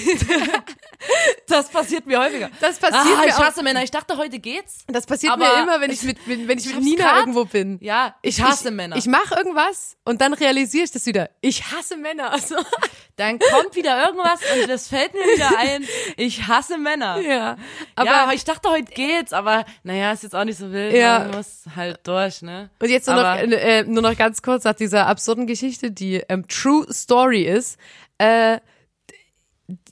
[1.47, 2.49] das passiert mir häufiger.
[2.62, 3.43] Das passiert ah, mir ich auch.
[3.43, 3.84] hasse Männer.
[3.84, 4.86] Ich dachte, heute geht's.
[4.88, 7.79] Das passiert mir immer, wenn ich mit, wenn wenn ich mit Nina grad- irgendwo bin.
[7.82, 8.95] Ja, ich hasse Männer.
[8.95, 11.29] Ich mache irgendwas und dann realisiere ich das wieder.
[11.41, 12.32] Ich hasse Männer.
[12.32, 12.56] Also,
[13.15, 15.86] Dann kommt wieder irgendwas und das fällt mir wieder ein.
[16.17, 17.19] Ich hasse Männer.
[17.19, 17.58] ja.
[17.95, 20.95] Aber, ja, aber ich dachte, heute geht's, aber naja, ist jetzt auch nicht so wild.
[20.95, 21.19] Ja.
[21.19, 22.71] Man muss halt durch, ne?
[22.79, 26.23] und jetzt nur noch, aber, äh, nur noch ganz kurz nach dieser absurden Geschichte, die
[26.27, 27.77] ähm, True Story ist.
[28.23, 28.59] Äh,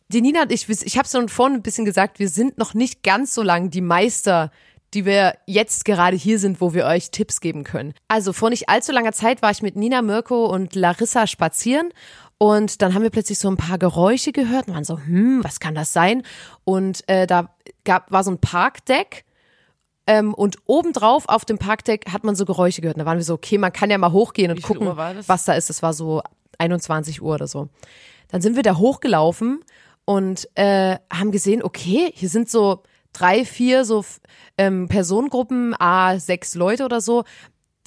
[0.10, 2.74] die Nina und ich, ich habe es schon vorhin ein bisschen gesagt, wir sind noch
[2.74, 4.52] nicht ganz so lang die Meister
[4.94, 7.94] die wir jetzt gerade hier sind, wo wir euch Tipps geben können.
[8.08, 11.94] Also vor nicht allzu langer Zeit war ich mit Nina Mirko und Larissa spazieren
[12.38, 15.60] und dann haben wir plötzlich so ein paar Geräusche gehört und waren so, hm, was
[15.60, 16.24] kann das sein?
[16.64, 19.26] Und äh, da gab, war so ein Parkdeck
[20.08, 22.98] ähm, und obendrauf auf dem Parkdeck hat man so Geräusche gehört.
[22.98, 25.54] Und da waren wir so, okay, man kann ja mal hochgehen und gucken, was da
[25.54, 25.70] ist.
[25.70, 26.24] Das war so
[26.58, 27.70] 21 Uhr oder so.
[28.32, 29.64] Dann sind wir da hochgelaufen
[30.06, 34.04] und äh, haben gesehen, okay, hier sind so drei, vier so
[34.58, 37.24] ähm, Personengruppen, a sechs Leute oder so,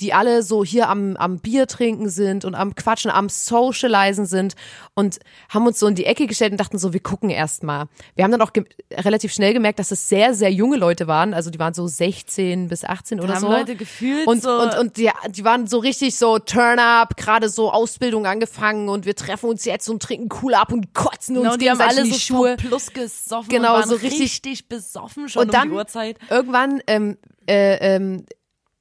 [0.00, 4.54] die alle so hier am, am Bier trinken sind und am Quatschen, am Socializen sind
[4.94, 7.86] und haben uns so in die Ecke gestellt und dachten so, wir gucken erst mal.
[8.14, 8.50] Wir haben dann auch
[8.92, 11.32] relativ schnell gemerkt, dass es sehr, sehr junge Leute waren.
[11.34, 13.48] Also die waren so 16 bis 18 oder haben so.
[13.50, 17.48] Leute gefühlt und, so- und, und die, die waren so richtig so Turn up, gerade
[17.48, 21.44] so Ausbildung angefangen und wir treffen uns jetzt und trinken cool ab und kotzen uns
[21.44, 22.56] Genau, die haben alle in so die Schuhe.
[22.56, 26.18] plus gesoffen Genau, so richtig- richtig besoffen schon Und dann um die Uhrzeit.
[26.30, 28.24] irgendwann ähm, äh, ähm,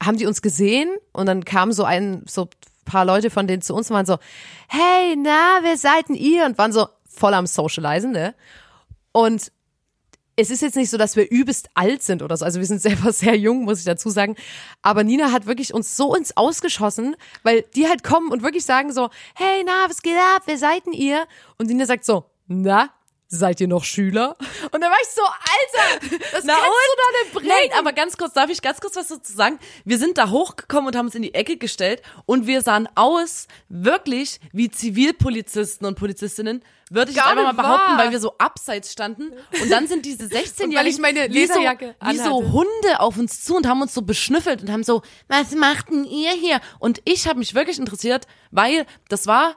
[0.04, 2.48] haben die uns gesehen und dann kamen so ein so
[2.84, 4.18] paar Leute von denen zu uns und waren so,
[4.68, 6.44] hey, na, wer seid denn ihr?
[6.44, 8.34] Und waren so voll am Socializen, ne?
[9.12, 9.50] Und
[10.36, 12.44] es ist jetzt nicht so, dass wir übelst alt sind oder so.
[12.44, 14.36] Also wir sind selber sehr jung, muss ich dazu sagen.
[14.82, 18.92] Aber Nina hat wirklich uns so ins Ausgeschossen, weil die halt kommen und wirklich sagen
[18.92, 20.42] so, hey, na, was geht ab?
[20.46, 21.26] Wer seid denn ihr?
[21.58, 22.90] Und Nina sagt so, na,
[23.28, 24.36] seid ihr noch Schüler?
[24.70, 26.74] Und da war ich so, Alter, das Na kannst und?
[26.86, 27.48] du doch nicht bringen.
[27.48, 29.58] Nein, aber ganz kurz, darf ich ganz kurz was dazu sagen?
[29.84, 33.46] Wir sind da hochgekommen und haben uns in die Ecke gestellt und wir sahen aus,
[33.68, 37.98] wirklich wie Zivilpolizisten und Polizistinnen, würde ich jetzt einfach mal nicht behaupten, wahr.
[37.98, 39.32] weil wir so abseits standen.
[39.62, 42.52] Und dann sind diese 16-Jährigen weil ich meine wie, so, wie so.
[42.52, 46.04] Hunde auf uns zu und haben uns so beschnüffelt und haben so, was macht denn
[46.04, 46.60] ihr hier?
[46.78, 49.56] Und ich habe mich wirklich interessiert, weil das war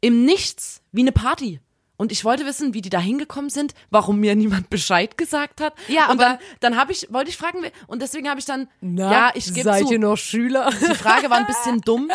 [0.00, 1.60] im Nichts wie eine Party.
[2.02, 5.72] Und ich wollte wissen, wie die da hingekommen sind, warum mir niemand Bescheid gesagt hat.
[5.88, 8.68] Ja, und aber- dann, dann habe ich, wollte ich fragen, und deswegen habe ich dann,
[8.80, 10.68] Na, ja, ich gebe seid zu, ihr noch Schüler?
[10.70, 12.10] die Frage war ein bisschen dumm,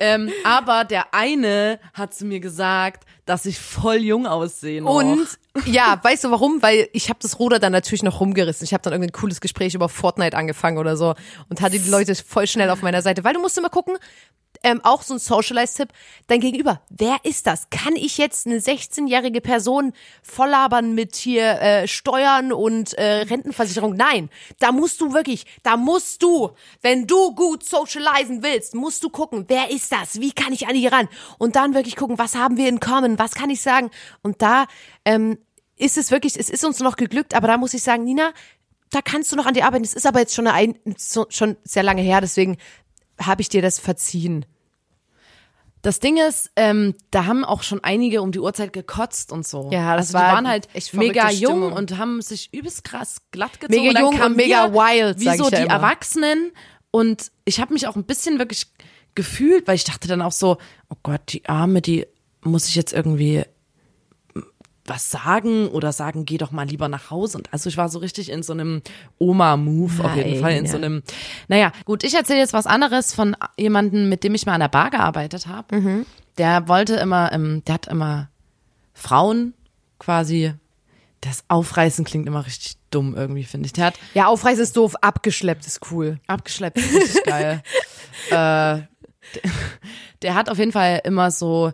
[0.00, 4.82] ähm, aber der eine hat zu mir gesagt, dass ich voll jung aussehe.
[4.82, 4.96] noch.
[4.96, 5.26] Und
[5.66, 6.60] ja, weißt du warum?
[6.60, 8.64] Weil ich habe das Ruder dann natürlich noch rumgerissen.
[8.64, 11.14] Ich habe dann irgendein cooles Gespräch über Fortnite angefangen oder so
[11.48, 13.22] und hatte die Leute voll schnell auf meiner Seite.
[13.22, 13.96] Weil du musst immer gucken,
[14.62, 15.88] ähm, auch so ein Socialize-Tipp,
[16.26, 17.68] dein Gegenüber, wer ist das?
[17.70, 23.94] Kann ich jetzt eine 16-jährige Person volllabern mit hier äh, Steuern und äh, Rentenversicherung?
[23.96, 29.10] Nein, da musst du wirklich, da musst du, wenn du gut socialisen willst, musst du
[29.10, 30.20] gucken, wer ist das?
[30.20, 31.08] Wie kann ich an die ran?
[31.38, 33.18] Und dann wirklich gucken, was haben wir in common?
[33.18, 33.90] Was kann ich sagen?
[34.22, 34.66] Und da
[35.04, 35.38] ähm,
[35.76, 38.32] ist es wirklich, es ist uns noch geglückt, aber da muss ich sagen, Nina,
[38.92, 39.84] da kannst du noch an dir arbeiten.
[39.84, 42.58] Es ist aber jetzt schon, eine, schon sehr lange her, deswegen
[43.20, 44.44] habe ich dir das verziehen.
[45.82, 49.68] Das Ding ist, ähm, da haben auch schon einige um die Uhrzeit gekotzt und so.
[49.72, 51.72] Ja, das also die war waren halt echt mega jung Stimmung.
[51.72, 53.82] und haben sich übelst krass glatt gezogen.
[53.82, 55.74] Mega und jung kamen und mega wir, wild, wie so ja die immer.
[55.74, 56.52] Erwachsenen
[56.92, 58.68] und ich habe mich auch ein bisschen wirklich
[59.16, 62.06] gefühlt, weil ich dachte dann auch so, oh Gott, die Arme, die
[62.42, 63.44] muss ich jetzt irgendwie
[64.84, 67.38] was sagen oder sagen, geh doch mal lieber nach Hause.
[67.38, 68.82] Und also ich war so richtig in so einem
[69.18, 70.70] Oma-Move auf jeden Fall, in ja.
[70.70, 71.02] so einem,
[71.48, 74.68] naja, gut, ich erzähle jetzt was anderes von jemandem, mit dem ich mal an der
[74.68, 75.80] Bar gearbeitet habe.
[75.80, 76.06] Mhm.
[76.38, 78.28] Der wollte immer, ähm, der hat immer
[78.92, 79.54] Frauen
[79.98, 80.52] quasi,
[81.20, 83.72] das Aufreißen klingt immer richtig dumm irgendwie, finde ich.
[83.72, 86.18] Der hat Ja, aufreißen ist doof, abgeschleppt ist cool.
[86.26, 87.62] abgeschleppt, richtig geil.
[88.30, 88.86] äh, der,
[90.22, 91.72] der hat auf jeden Fall immer so,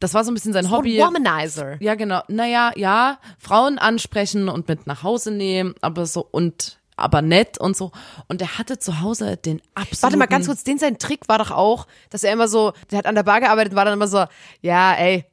[0.00, 0.98] das war so ein bisschen sein Hobby.
[0.98, 1.80] Womanizer.
[1.80, 2.22] Ja, genau.
[2.28, 7.76] Naja, ja, Frauen ansprechen und mit nach Hause nehmen, aber so und aber nett und
[7.76, 7.92] so.
[8.26, 10.02] Und er hatte zu Hause den absoluten.
[10.02, 12.98] Warte mal ganz kurz, den sein Trick war doch auch, dass er immer so, der
[12.98, 14.24] hat an der Bar gearbeitet, war dann immer so,
[14.62, 15.26] ja, ey,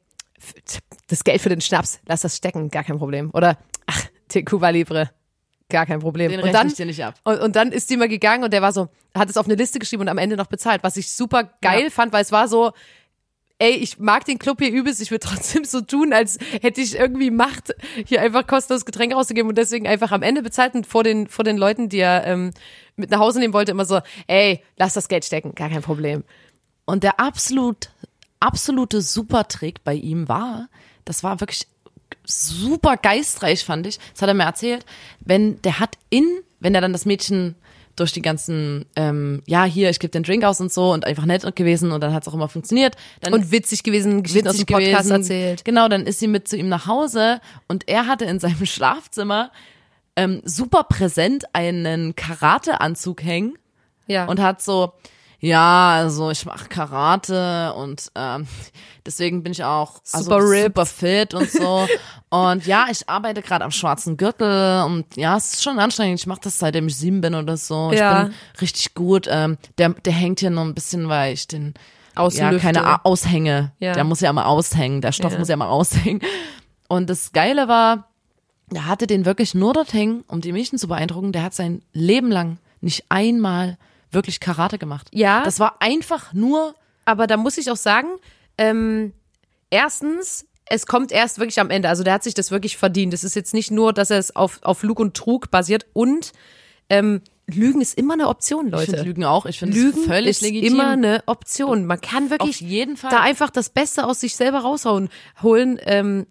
[1.07, 3.29] das Geld für den Schnaps, lass das stecken, gar kein Problem.
[3.33, 4.03] Oder, ach,
[4.45, 5.11] Cuba Libre,
[5.69, 6.31] gar kein Problem.
[6.31, 7.15] Den und dann, ich dir nicht ab.
[7.23, 9.55] Und, und dann ist die mal gegangen und der war so, hat es auf eine
[9.55, 11.89] Liste geschrieben und am Ende noch bezahlt, was ich super geil Ja.
[11.89, 12.73] fand, weil es war so,
[13.59, 16.95] ey, ich mag den Club hier übelst, ich würde trotzdem so tun, als hätte ich
[16.95, 17.73] irgendwie Macht,
[18.05, 21.45] hier einfach kostenlos Getränke rauszugeben und deswegen einfach am Ende bezahlt und vor den, vor
[21.45, 22.51] den Leuten, die er ähm,
[22.95, 26.23] mit nach Hause nehmen wollte, immer so, ey, lass das Geld stecken, gar kein Problem.
[26.85, 27.89] Und der absolut,
[28.39, 30.67] absolute Supertrick bei ihm war,
[31.05, 31.67] das war wirklich
[32.25, 33.99] super geistreich, fand ich.
[34.13, 34.85] Das hat er mir erzählt.
[35.19, 36.25] Wenn der hat in,
[36.59, 37.55] wenn er dann das Mädchen
[37.95, 41.25] durch die ganzen, ähm, ja, hier, ich gebe den Drink aus und so und einfach
[41.25, 42.95] nett gewesen und dann hat es auch immer funktioniert.
[43.21, 45.21] Dann Und witzig gewesen, Geschichten aus dem witzig Podcast gewesen.
[45.21, 45.65] erzählt.
[45.65, 49.51] Genau, dann ist sie mit zu ihm nach Hause und er hatte in seinem Schlafzimmer
[50.15, 53.53] ähm, super präsent einen Karateanzug hängen
[54.07, 54.25] Ja.
[54.25, 54.93] und hat so,
[55.45, 58.47] Ja, also ich mache Karate und ähm,
[59.05, 60.65] deswegen bin ich auch also Super ripped.
[60.77, 61.85] super fit und so.
[62.29, 66.21] und ja, ich arbeite gerade am schwarzen Gürtel und ja, es ist schon anstrengend.
[66.21, 67.89] Ich mache das seitdem ich sieben bin oder so.
[67.91, 68.23] Ich Ja.
[68.23, 69.27] bin richtig gut.
[69.29, 71.73] Ähm, der, der hängt hier noch ein bisschen, weil ich den
[72.15, 72.59] ja, Auslüfte.
[72.59, 73.73] keine A- Aushänge.
[73.79, 73.91] Ja.
[73.93, 75.01] Der muss ja immer aushängen.
[75.01, 75.39] Der Stoff Ja.
[75.39, 76.21] muss ja immer aushängen.
[76.87, 78.07] Und das Geile war,
[78.73, 81.33] er hatte den wirklich nur dort hängen, um die Mädchen zu beeindrucken.
[81.33, 83.77] Der hat sein Leben lang nicht einmal
[84.13, 85.07] wirklich Karate gemacht.
[85.11, 85.43] Ja.
[85.43, 88.07] Das war einfach nur, Aber da muss ich auch sagen,
[88.57, 89.13] ähm,
[89.69, 91.89] erstens, es kommt erst wirklich am Ende.
[91.89, 93.13] Also der hat sich das wirklich verdient.
[93.13, 96.31] Es ist jetzt nicht nur, dass er es auf, auf Lug und Trug basiert und
[96.89, 98.91] ähm, Lügen ist immer eine Option, ich Leute.
[98.91, 100.73] finde Lügen auch, ich finde Lügen es völlig ist legitim.
[100.75, 101.85] immer eine Option.
[101.85, 103.11] Man kann wirklich Auf jeden Fall.
[103.11, 105.09] da einfach das Beste aus sich selber raushauen,
[105.41, 105.77] holen.
[105.83, 106.25] Ähm,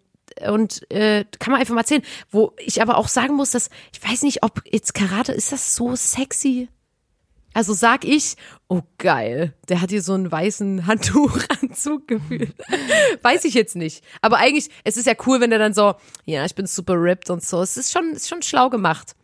[0.49, 2.03] und äh, kann man einfach mal erzählen.
[2.31, 5.75] Wo ich aber auch sagen muss, dass ich weiß nicht, ob jetzt Karate ist das
[5.75, 6.69] so sexy.
[7.55, 8.37] Also sag ich,
[8.69, 12.55] oh geil, der hat hier so einen weißen Handtuchanzug gefühlt.
[13.23, 14.05] Weiß ich jetzt nicht.
[14.23, 17.31] Aber eigentlich, es ist ja cool, wenn der dann so, ja, ich bin super ripped
[17.31, 17.61] und so.
[17.61, 19.15] Es ist schon, ist schon schlau gemacht.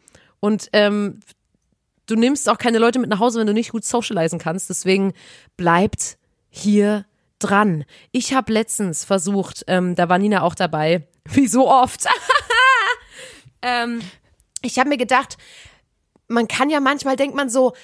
[0.40, 1.20] Und ähm,
[2.06, 4.68] du nimmst auch keine Leute mit nach Hause, wenn du nicht gut socialisen kannst.
[4.70, 5.14] Deswegen
[5.56, 6.18] bleibt
[6.50, 7.06] hier
[7.38, 7.84] dran.
[8.12, 12.06] Ich habe letztens versucht, ähm, da war Nina auch dabei, wie so oft.
[13.62, 14.00] ähm,
[14.62, 15.36] ich habe mir gedacht,
[16.26, 17.74] man kann ja manchmal denkt man so,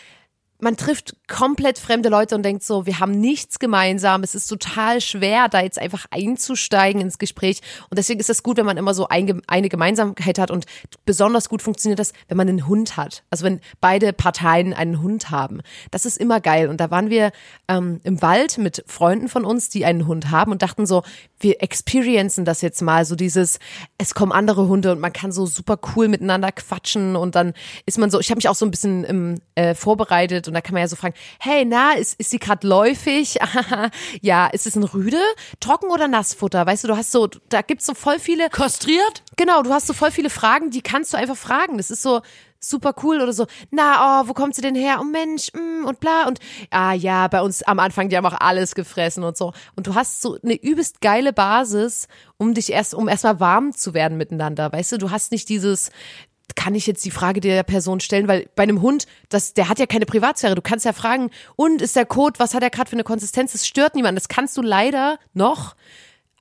[0.60, 4.22] man trifft komplett fremde Leute und denkt so, wir haben nichts gemeinsam.
[4.22, 7.60] Es ist total schwer, da jetzt einfach einzusteigen ins Gespräch.
[7.90, 10.50] Und deswegen ist es gut, wenn man immer so ein, eine Gemeinsamkeit hat.
[10.50, 10.66] Und
[11.04, 13.24] besonders gut funktioniert das, wenn man einen Hund hat.
[13.30, 15.60] Also wenn beide Parteien einen Hund haben.
[15.90, 16.68] Das ist immer geil.
[16.68, 17.32] Und da waren wir
[17.68, 21.02] ähm, im Wald mit Freunden von uns, die einen Hund haben und dachten so,
[21.40, 23.04] wir experiencen das jetzt mal.
[23.04, 23.58] So dieses,
[23.98, 27.16] es kommen andere Hunde und man kann so super cool miteinander quatschen.
[27.16, 27.54] Und dann
[27.86, 30.60] ist man so, ich habe mich auch so ein bisschen ähm, äh, vorbereitet und da
[30.60, 33.38] kann man ja so fragen, hey, na, ist, ist sie gerade läufig?
[34.20, 35.20] ja, ist es ein Rüde?
[35.60, 36.66] Trocken oder Nassfutter?
[36.66, 38.48] Weißt du, du hast so, da gibt's so voll viele.
[38.50, 39.22] Kastriert?
[39.36, 41.76] Genau, du hast so voll viele Fragen, die kannst du einfach fragen.
[41.76, 42.22] Das ist so
[42.68, 43.46] super cool oder so.
[43.70, 44.98] Na, oh, wo kommt sie denn her?
[45.00, 48.40] Oh Mensch, mm, und bla und ah ja, bei uns am Anfang die haben auch
[48.40, 49.52] alles gefressen und so.
[49.76, 53.94] Und du hast so eine übelst geile Basis, um dich erst um erstmal warm zu
[53.94, 54.72] werden miteinander.
[54.72, 55.90] Weißt du, du hast nicht dieses
[56.56, 59.78] kann ich jetzt die Frage der Person stellen, weil bei einem Hund, das, der hat
[59.78, 60.54] ja keine Privatsphäre.
[60.54, 63.52] Du kannst ja fragen, und ist der Kot, was hat er gerade für eine Konsistenz?
[63.52, 64.16] Das stört niemanden.
[64.16, 65.74] Das kannst du leider noch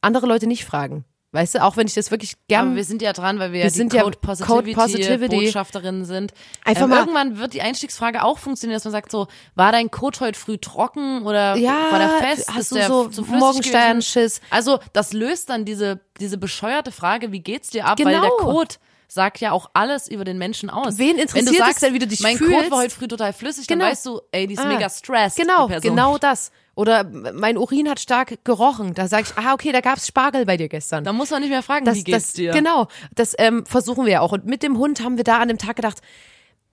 [0.01, 1.05] andere Leute nicht fragen.
[1.31, 2.67] Weißt du, auch wenn ich das wirklich gern.
[2.67, 5.35] Aber wir sind ja dran, weil wir, Wir ja sind ja Code Code Positivity, Positivity.
[5.37, 6.31] Botschafterinnen sind.
[6.63, 9.89] Einfach ähm, mal- irgendwann wird die Einstiegsfrage auch funktionieren, dass man sagt so, war dein
[9.89, 12.53] Code heute früh trocken oder Ja, war der fest?
[12.53, 14.41] hast du so zu Morgensternschiss?
[14.51, 17.97] Also das löst dann diese, diese bescheuerte Frage, wie geht's dir ab?
[17.99, 18.21] Weil Genau.
[18.21, 18.75] der Code
[19.13, 20.97] sagt ja auch alles über den Menschen aus.
[20.97, 22.53] Wen Wenn interessiert du es sagst, denn, wie du dich mein fühlst?
[22.53, 23.85] Code war heute früh total flüssig, Genau.
[23.85, 25.37] dann weißt du, ey, die ist Ah, mega stressed.
[25.37, 26.51] Genau, genau das.
[26.75, 28.95] Oder mein Urin hat stark gerochen.
[28.95, 31.03] Da sage ich, ah, okay, da gab's Spargel bei dir gestern.
[31.03, 32.51] Da muss man nicht mehr fragen, das, wie geht's das, dir?
[32.51, 34.31] Genau, das ähm, versuchen wir ja auch.
[34.31, 36.01] Und mit dem Hund haben wir da an dem Tag gedacht,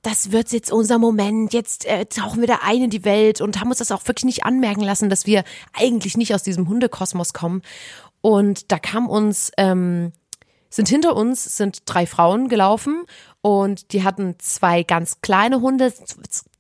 [0.03, 3.61] das wird jetzt unser Moment, jetzt äh, tauchen wir da ein in die Welt und
[3.61, 7.35] haben uns das auch wirklich nicht anmerken lassen, dass wir eigentlich nicht aus diesem Hundekosmos
[7.35, 7.61] kommen.
[8.23, 10.13] Und da kam uns, ähm,
[10.71, 13.05] sind hinter uns sind drei Frauen gelaufen
[13.43, 15.93] und die hatten zwei ganz kleine Hunde,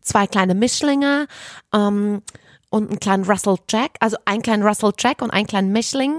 [0.01, 1.29] zwei kleine Mischlinge
[1.73, 2.23] ähm,
[2.71, 6.19] und einen kleinen Russell Jack, also einen kleinen Russell Jack und einen kleinen Mischling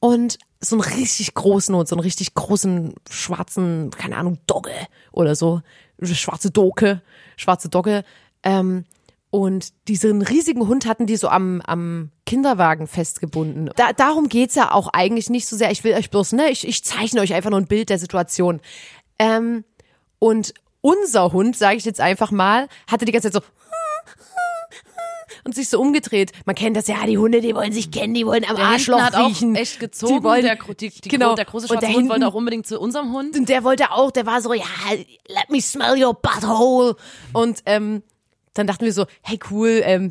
[0.00, 4.72] und so einen richtig großen Hund, so einen richtig großen schwarzen, keine Ahnung, Dogge
[5.12, 5.60] oder so,
[6.02, 7.02] schwarze Doke,
[7.36, 8.04] schwarze Dogge.
[8.42, 8.84] Ähm,
[9.30, 13.70] und diesen riesigen Hund hatten die so am, am Kinderwagen festgebunden.
[13.76, 15.70] Da, darum geht's ja auch eigentlich nicht so sehr.
[15.70, 18.60] Ich will euch bloß, ne, ich, ich zeichne euch einfach nur ein Bild der Situation.
[19.18, 19.64] Ähm,
[20.18, 23.48] und unser Hund, sage ich jetzt einfach mal, hatte die ganze Zeit so
[25.44, 26.32] und sich so umgedreht.
[26.44, 29.00] Man kennt das ja, die Hunde, die wollen sich kennen, die wollen am Der Arschloch
[29.00, 29.54] hat riechen.
[29.54, 30.16] auch echt gezogen.
[30.18, 31.34] Die wollen, der, die, die, genau.
[31.36, 33.36] der große Und schwarze der Hund wollte hinten- auch unbedingt zu unserem Hund.
[33.36, 34.64] und der wollte auch, der war so, ja,
[35.28, 36.96] let me smell your butthole.
[37.32, 38.02] Und ähm,
[38.58, 40.10] dann dachten wir so, hey cool, ähm,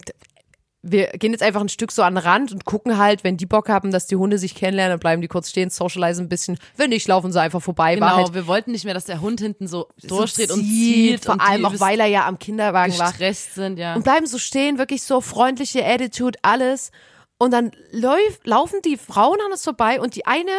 [0.87, 3.47] wir gehen jetzt einfach ein Stück so an den Rand und gucken halt, wenn die
[3.47, 6.59] Bock haben, dass die Hunde sich kennenlernen, dann bleiben die kurz stehen, socialisen ein bisschen.
[6.77, 7.99] Wenn nicht, laufen sie einfach vorbei.
[7.99, 10.59] War Genau, halt wir wollten nicht mehr, dass der Hund hinten so so durchdreht und
[10.59, 11.25] zieht.
[11.25, 13.09] vor und allem auch, weil er ja am Kinderwagen war.
[13.09, 13.95] gestresst sind, ja.
[13.95, 16.91] und bleiben so stehen, wirklich so freundliche Attitude, alles.
[17.39, 20.51] Und dann läuf, laufen die Frauen an uns vorbei und die eine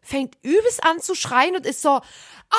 [0.00, 2.00] fängt übelst an zu schreien und ist so,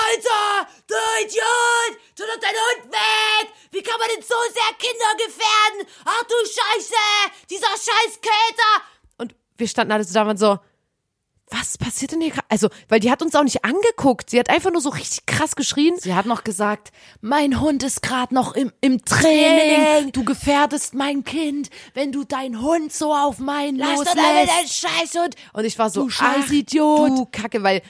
[0.04, 3.50] Alter, du Idiot, tu doch deinen Hund weg!
[3.72, 5.88] Wie kann man denn so sehr Kinder gefährden?
[6.06, 8.84] Ach du Scheiße, dieser scheiß Köter!
[9.18, 10.60] Und wir standen alle da und so,
[11.52, 12.48] was passiert denn hier gerade?
[12.50, 14.32] Also, weil die hat uns auch nicht angeguckt.
[14.32, 15.96] Sie hat einfach nur so richtig krass geschrien.
[16.00, 19.84] Sie hat noch gesagt, mein Hund ist gerade noch im, im Training.
[19.84, 20.12] Training.
[20.12, 24.18] Du gefährdest mein Kind, wenn du deinen Hund so auf meinen Lass loslässt.
[24.18, 25.36] doch damit deinen Scheißhund.
[25.54, 27.10] Und ich war so, Du scheiß ach, Idiot.
[27.12, 27.84] Du Kacke, weil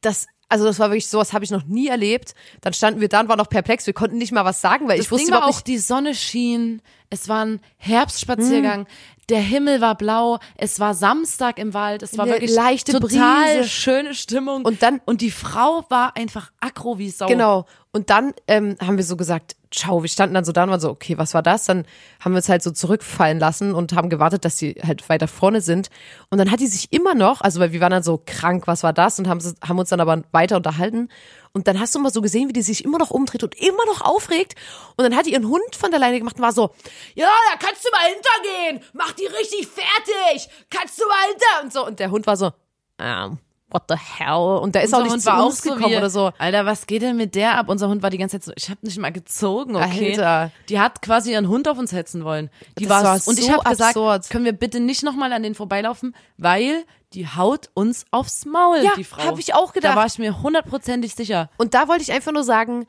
[0.00, 2.34] das, also das war wirklich sowas habe ich noch nie erlebt.
[2.60, 3.86] Dann standen wir da und waren noch perplex.
[3.86, 5.66] Wir konnten nicht mal was sagen, weil Das ich wusste Ding war überhaupt auch, nicht.
[5.66, 8.86] die Sonne schien, es war ein Herbstspaziergang,
[9.30, 13.56] der Himmel war blau, es war Samstag im Wald, es war Eine wirklich leichte total
[13.56, 13.68] Brise.
[13.68, 14.64] schöne Stimmung.
[14.64, 17.26] Und dann- und die Frau war einfach aggro wie Sau.
[17.26, 17.64] Genau.
[17.92, 20.80] Und dann ähm, haben wir so gesagt, ciao, wir standen dann so da und waren
[20.80, 21.64] so, okay, was war das?
[21.64, 21.84] Dann
[22.20, 25.60] haben wir uns halt so zurückfallen lassen und haben gewartet, dass die halt weiter vorne
[25.60, 25.88] sind.
[26.30, 28.82] Und dann hat die sich immer noch, also weil wir waren dann so krank, was
[28.82, 29.18] war das?
[29.18, 31.08] Und haben, sie- haben uns dann aber weiter unterhalten.
[31.52, 33.84] Und dann hast du mal so gesehen, wie die sich immer noch umdreht und immer
[33.86, 34.54] noch aufregt.
[34.96, 36.70] Und dann hat die ihren Hund von der Leine gemacht und war so,
[37.14, 38.90] ja, da kannst du mal hintergehen.
[38.92, 40.48] Mach die richtig fertig.
[40.70, 41.64] Kannst du mal hinter.
[41.64, 41.86] Und so.
[41.86, 42.52] Und der Hund war so,
[42.98, 43.38] ähm,
[43.74, 44.58] what the hell?
[44.62, 46.30] Und der ist Unser auch nicht Hund zu uns so gekommen wie, oder so.
[46.38, 47.68] Alter, was geht denn mit der ab?
[47.68, 50.12] Unser Hund war die ganze Zeit so, ich habe nicht mal gezogen, okay?
[50.12, 50.50] Alter.
[50.68, 52.50] Die hat quasi ihren Hund auf uns hetzen wollen.
[52.78, 55.42] Die Das war, war und ich so habe gesagt, können wir bitte nicht nochmal an
[55.42, 59.24] den vorbeilaufen, weil die haut uns aufs Maul, Ja, die Frau.
[59.24, 59.92] hab ich auch gedacht.
[59.92, 61.50] Da war ich mir hundertprozentig sicher.
[61.58, 62.86] Und da wollte ich einfach nur sagen,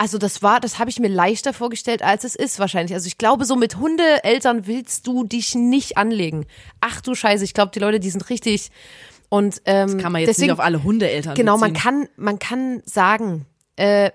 [0.00, 2.94] also das war, das habe ich mir leichter vorgestellt, als es ist wahrscheinlich.
[2.94, 6.46] Also ich glaube, so mit Hundeeltern willst du dich nicht anlegen.
[6.80, 8.70] Ach du Scheiße, ich glaube, die Leute, die sind richtig.
[9.30, 11.82] Und ähm, Kann man jetzt deswegen, nicht auf alle Hundeeltern Genau, man beziehen.
[11.82, 14.10] kann, man kann sagen, äh,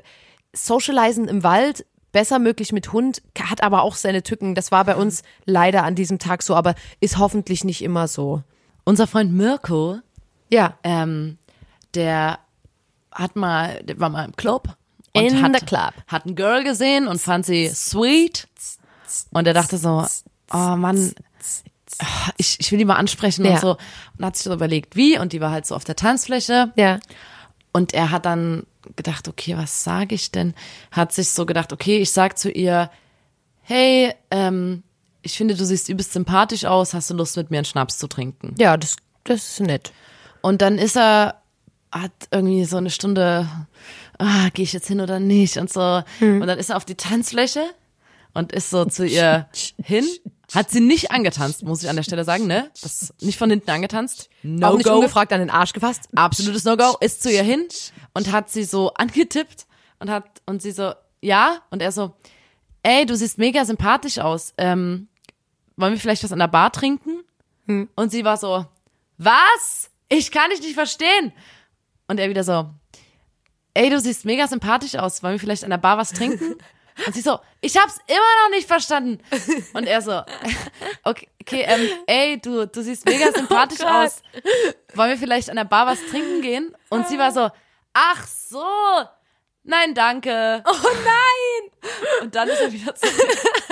[0.54, 4.56] Socializen im Wald besser möglich mit Hund, hat aber auch seine Tücken.
[4.56, 8.43] Das war bei uns leider an diesem Tag so, aber ist hoffentlich nicht immer so.
[8.84, 9.99] Unser Freund Mirko,
[10.49, 10.78] Ja.
[10.84, 11.38] ähm,
[11.93, 12.39] der
[13.12, 14.75] hat mal, der war mal im Club.
[15.13, 15.93] Und In hat, the club.
[16.08, 18.47] Hat ein Girl gesehen und fand sie sweet.
[19.32, 20.06] Und er dachte so,
[20.54, 21.13] oh Mann,
[22.38, 23.54] ich, ich will die mal ansprechen Ja.
[23.54, 23.78] und so.
[24.17, 25.17] Und hat sich so überlegt, wie.
[25.19, 26.71] Und die war halt so auf der Tanzfläche.
[26.76, 27.00] Ja.
[27.71, 28.63] Und er hat dann
[28.95, 30.54] gedacht, okay, was sage ich denn?
[30.91, 32.89] Hat sich so gedacht, okay, ich sag zu ihr,
[33.62, 34.84] hey, ähm,
[35.21, 38.08] ich finde, du siehst übelst sympathisch aus, hast du Lust mit mir einen Schnaps zu
[38.08, 38.54] trinken?
[38.60, 39.91] Ja, das, das ist nett.
[40.41, 41.41] Und dann ist er,
[41.91, 43.50] hat irgendwie so eine Stunde,
[44.19, 46.04] ah, gehe ich jetzt hin oder nicht und so.
[46.19, 46.41] Hm.
[46.41, 47.63] Und dann ist er auf die Tanzfläche
[48.36, 49.48] und ist so zu ihr
[49.84, 50.06] hin.
[50.53, 52.69] Hat sie nicht angetanzt, muss ich an der Stelle sagen, ne?
[52.81, 54.29] Das ist nicht von hinten angetanzt.
[54.43, 54.95] No auch nicht go.
[54.95, 56.08] ungefragt an den Arsch gefasst.
[56.15, 56.97] Absolutes No-Go.
[56.99, 57.67] Ist zu ihr hin
[58.13, 59.65] und hat sie so angetippt
[59.99, 61.62] und hat, und sie so, ja.
[61.71, 62.13] Und er so,
[62.84, 64.53] ey, du siehst mega sympathisch aus.
[64.58, 65.08] Ähm,
[65.77, 67.23] wollen wir vielleicht was an der Bar trinken?
[67.95, 68.65] Und sie war so,
[69.17, 69.89] was?
[70.10, 71.34] Ich kann dich nicht verstehen.
[72.08, 72.69] Und er wieder so,
[73.73, 75.23] ey, du siehst mega sympathisch aus.
[75.23, 76.55] Wollen wir vielleicht an der Bar was trinken?
[77.05, 79.21] Und sie so, ich hab's immer noch nicht verstanden.
[79.73, 80.21] Und er so,
[81.03, 84.21] okay, okay ähm, ey, du, du siehst mega sympathisch Oh aus.
[84.93, 86.75] Wollen wir vielleicht an der Bar was trinken gehen?
[86.89, 87.49] Und sie war so,
[87.93, 88.63] ach so,
[89.63, 90.63] nein, danke.
[90.65, 91.71] Oh nein!
[92.21, 93.13] Und dann ist er wieder zurück.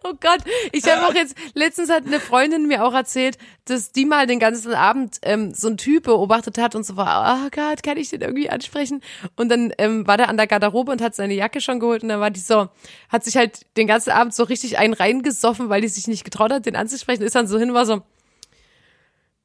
[0.04, 0.40] Oh Gott,
[0.72, 3.36] ich habe auch jetzt, letztens hat eine Freundin mir auch erzählt,
[3.66, 7.44] dass die mal den ganzen Abend ähm, so einen Typ beobachtet hat und so war,
[7.44, 9.02] oh Gott, kann ich den irgendwie ansprechen?
[9.36, 12.08] Und dann ähm, war der an der Garderobe und hat seine Jacke schon geholt und
[12.08, 12.68] dann war die so,
[13.10, 16.50] hat sich halt den ganzen Abend so richtig einen reingesoffen, weil die sich nicht getraut
[16.50, 18.02] hat, den anzusprechen, ist dann so hin, war so,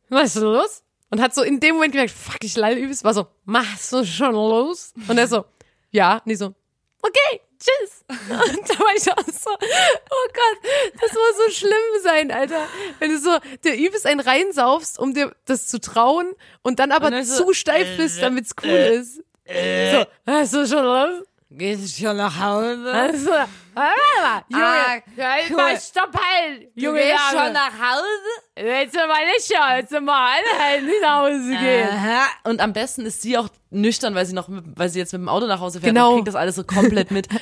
[0.09, 0.83] was ist los?
[1.11, 4.05] Und hat so in dem Moment gemerkt, fuck, ich lall übelst, war so, machst du
[4.05, 4.93] schon los?
[5.07, 5.45] Und er so,
[5.91, 6.53] ja, und die so,
[7.01, 8.05] okay, tschüss.
[8.09, 12.67] Und da war ich auch so, oh Gott, das muss so schlimm sein, Alter.
[12.99, 17.11] Wenn du so der übelst einen reinsaufst, um dir das zu trauen und dann aber
[17.11, 19.21] dann so, zu steif bist, damit's cool ist.
[19.47, 21.23] So, hast du schon los?
[21.51, 22.91] Gehst du schon nach Hause?
[22.91, 25.03] Also, warte mal, Junge, Ah, halt
[25.51, 25.55] cool.
[25.55, 27.01] mal, stopp halt, Junge,
[27.33, 27.51] Dame.
[27.53, 28.65] nach Hause?
[28.67, 31.87] Jetzt mal nicht schon, jetzt mal anhalten, nicht nach Hause gehen.
[31.89, 32.23] Aha.
[32.45, 35.29] Und am besten ist sie auch nüchtern, weil sie noch, weil sie jetzt mit dem
[35.29, 36.09] Auto nach Hause fährt Genau.
[36.09, 37.27] und kriegt das alles so komplett mit.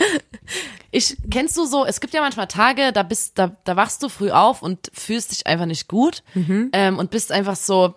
[0.95, 4.09] Ich kennst du so, es gibt ja manchmal Tage, da bist, da, da wachst du
[4.09, 7.95] früh auf und fühlst dich einfach nicht gut ähm, und bist einfach so,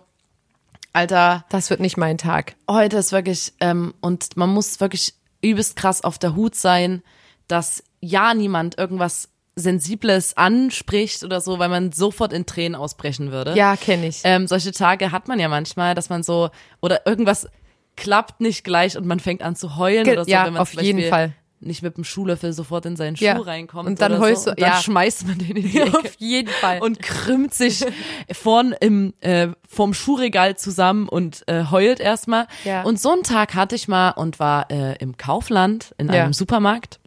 [0.93, 2.55] Alter, Das wird nicht mein Tag.
[2.67, 5.13] heute ist wirklich, ähm, und man muss wirklich
[5.51, 7.01] übelst krass auf der Hut sein,
[7.47, 13.55] dass ja niemand irgendwas Sensibles anspricht oder so, weil man sofort in Tränen ausbrechen würde.
[13.55, 14.21] Ja, kenne ich.
[14.23, 17.47] Ähm, solche Tage hat man ja manchmal, dass man so, oder irgendwas
[17.95, 20.61] klappt nicht gleich und man fängt an zu heulen Ge- oder so, ja, wenn man
[20.61, 21.33] auf jeden Fall.
[21.59, 23.37] Nicht mit dem Schuhlöffel sofort in seinen Schuh Ja.
[23.39, 23.87] reinkommt.
[23.89, 24.45] Und dann oder heulst so.
[24.45, 24.77] du- und dann ja.
[24.81, 26.81] schmeißt man den in die Ecke Auf jeden Fall.
[26.81, 27.83] und krümmt sich
[28.31, 32.47] vorn im äh, vom Schuhregal zusammen und äh, heult erstmal.
[32.63, 32.83] Ja.
[32.83, 36.23] Und so einen Tag hatte ich mal und war äh, im Kaufland in Ja.
[36.23, 36.99] einem Supermarkt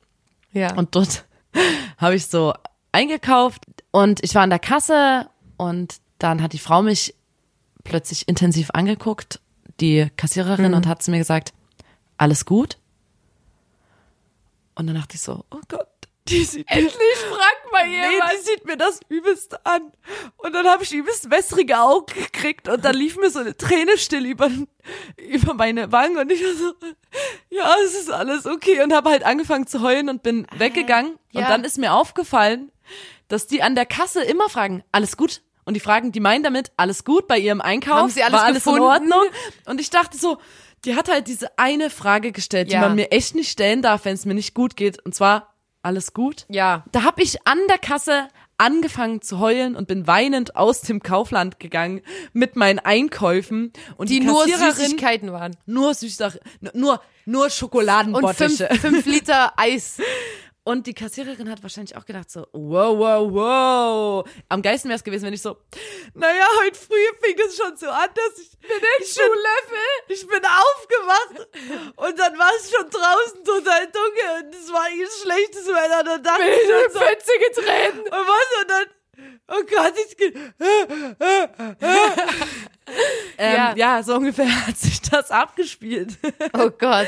[0.52, 0.74] ja.
[0.74, 1.24] und dort
[1.98, 2.52] habe ich so
[2.92, 7.14] eingekauft und ich war an der Kasse und dann hat die Frau mich
[7.85, 9.40] plötzlich intensiv angeguckt,
[9.81, 10.75] die Kassiererin, Mhm.
[10.77, 11.52] und hat zu mir gesagt,
[12.18, 12.77] alles gut?
[14.81, 15.87] Und dann dachte ich so, oh Gott,
[16.28, 18.33] die sieht Endlich fragt mal Nee, jemand.
[18.33, 19.92] die sieht mir das übelst an.
[20.37, 23.96] Und dann habe ich übelst wässrige Augen gekriegt und dann lief mir so eine Träne
[23.98, 24.48] still über,
[25.16, 26.72] über meine Wangen und ich war so,
[27.50, 31.18] ja, es ist alles okay und habe halt angefangen zu heulen und bin weggegangen.
[31.33, 31.40] ja.
[31.42, 32.70] Und dann ist mir aufgefallen,
[33.28, 35.42] dass die an der Kasse immer fragen, alles gut?
[35.64, 37.94] Und die fragen, die meinen damit, alles gut bei ihrem Einkauf?
[37.94, 38.78] Haben sie alles War alles gefunden?
[38.83, 39.22] in Ordnung?
[39.66, 40.38] Und ich dachte so,
[40.85, 42.78] die hat halt diese eine Frage gestellt, Ja.
[42.81, 44.98] die man mir echt nicht stellen darf, wenn es mir nicht gut geht.
[45.04, 46.46] Und zwar, alles gut?
[46.48, 46.85] Ja.
[46.92, 48.28] Da habe ich an der Kasse
[48.58, 52.02] angefangen zu heulen und bin weinend aus dem Kaufland gegangen
[52.35, 55.56] mit meinen Einkäufen und Die die, nur Süßigkeiten waren.
[55.64, 56.37] nur Süßsach
[56.74, 57.48] nur nur
[58.14, 59.98] Und fünf, fünf Liter Eis.
[60.65, 65.04] Und die Kassiererin hat wahrscheinlich auch gedacht so wow wow wow am geilsten wäre es
[65.04, 65.56] gewesen wenn ich so
[66.15, 68.69] naja heute früh fing es schon so an dass ich bin
[69.00, 69.79] ich Schuhlöffel.
[70.06, 71.48] bin, ich bin aufgewacht
[71.96, 76.23] und dann war es schon draußen total dunkel und es war eh schlechtes Wetter dann
[76.23, 78.00] dachte ich schon so Fenster getreten.
[78.00, 78.61] und was?
[78.61, 78.87] Und dann,
[79.48, 80.17] oh Gott, ich.
[83.38, 83.75] ähm, Ja.
[83.77, 84.02] ja.
[84.02, 86.19] so ungefähr hat sich das abgespielt.
[86.52, 87.06] Oh Gott.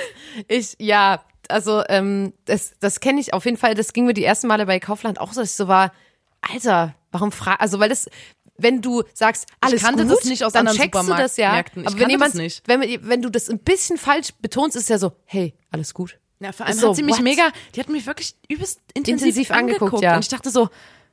[0.48, 3.74] Ich, ja, also, ähm, das, das kenne ich auf jeden Fall.
[3.74, 5.93] Das ging mir die ersten Male bei Kaufland auch so, dass ich so war,
[6.40, 8.09] Alter, warum frag, also, weil das,
[8.57, 11.61] wenn du sagst, alles kannte gut, das nicht aus dann checkst du das ja.
[11.61, 14.99] Ich Aber wenn jemand, wenn, wenn du das ein bisschen falsch betonst, ist es ja
[14.99, 16.18] so, hey, alles gut.
[16.40, 17.22] Ja, vor allem allem so, hat sie mich what?
[17.22, 20.03] mega, die hat mich wirklich übelst intensiv, Intensiv angeguckt, angeguckt.
[20.03, 20.16] ja.
[20.16, 20.70] Und ich dachte so,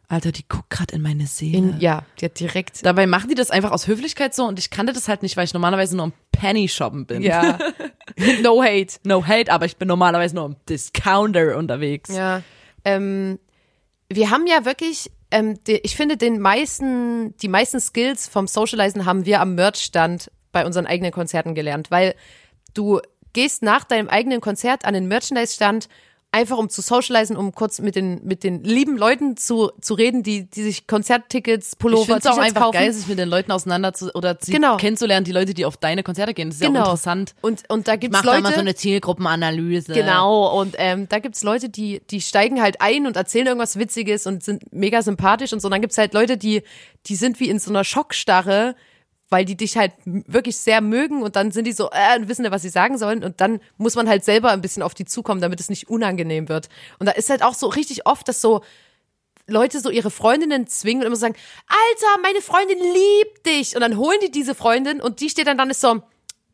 [0.09, 1.57] Alter, die guckt gerade in meine Seele.
[1.57, 2.83] In, ja, die hat direkt.
[2.83, 5.45] Dabei machen die das einfach aus Höflichkeit so und ich kannte das halt nicht, weil
[5.45, 7.21] ich normalerweise nur im Penny shoppen bin.
[7.21, 7.59] Ja.
[8.41, 8.95] no hate.
[9.03, 12.09] No hate, aber ich bin normalerweise nur im Discounter unterwegs.
[12.09, 12.41] Ja.
[12.83, 13.37] Ähm,
[14.09, 19.05] wir haben ja wirklich, ähm, die, ich finde, den meisten, die meisten Skills vom Socializen
[19.05, 22.15] haben wir am Merchstand bei unseren eigenen Konzerten gelernt, weil
[22.73, 22.99] du
[23.33, 25.87] gehst nach deinem eigenen Konzert an den Merchandise-Stand,
[26.31, 30.21] einfach um zu socialisen, um kurz mit den, mit den lieben Leuten zu, zu reden,
[30.21, 32.73] die, die sich Konzerttickets, Ich Pullover, finde es auch einfach kaufen.
[32.77, 34.77] geil, sich mit den Leuten auseinander zu, oder sie Genau.
[34.77, 36.49] kennenzulernen, die Leute, die auf deine Konzerte gehen.
[36.49, 36.81] Das ist ja genau.
[36.81, 37.33] auch interessant.
[37.41, 38.43] Und, und da gibt's Mach da Leute.
[38.43, 39.93] mal so eine Zielgruppenanalyse.
[39.93, 44.27] Genau, und ähm, da gibt's Leute, die, die steigen halt ein und erzählen irgendwas Witziges
[44.27, 45.67] und sind mega sympathisch und so.
[45.67, 46.61] Und dann gibt's halt Leute, die,
[47.07, 48.75] die sind wie in so einer Schockstarre,
[49.29, 52.41] weil die dich halt wirklich sehr mögen und dann sind die so, äh, und wissen
[52.41, 53.23] nicht, was sie sagen sollen.
[53.23, 56.49] Und dann muss man halt selber ein bisschen auf die zukommen, damit es nicht unangenehm
[56.49, 56.69] wird.
[56.97, 58.63] Und da ist halt auch so richtig oft, dass so
[59.45, 61.35] Leute so ihre Freundinnen zwingen und immer sagen,
[61.67, 63.75] Alter, meine Freundin liebt dich.
[63.75, 66.01] Und dann holen die diese Freundin und die steht dann dann ist so,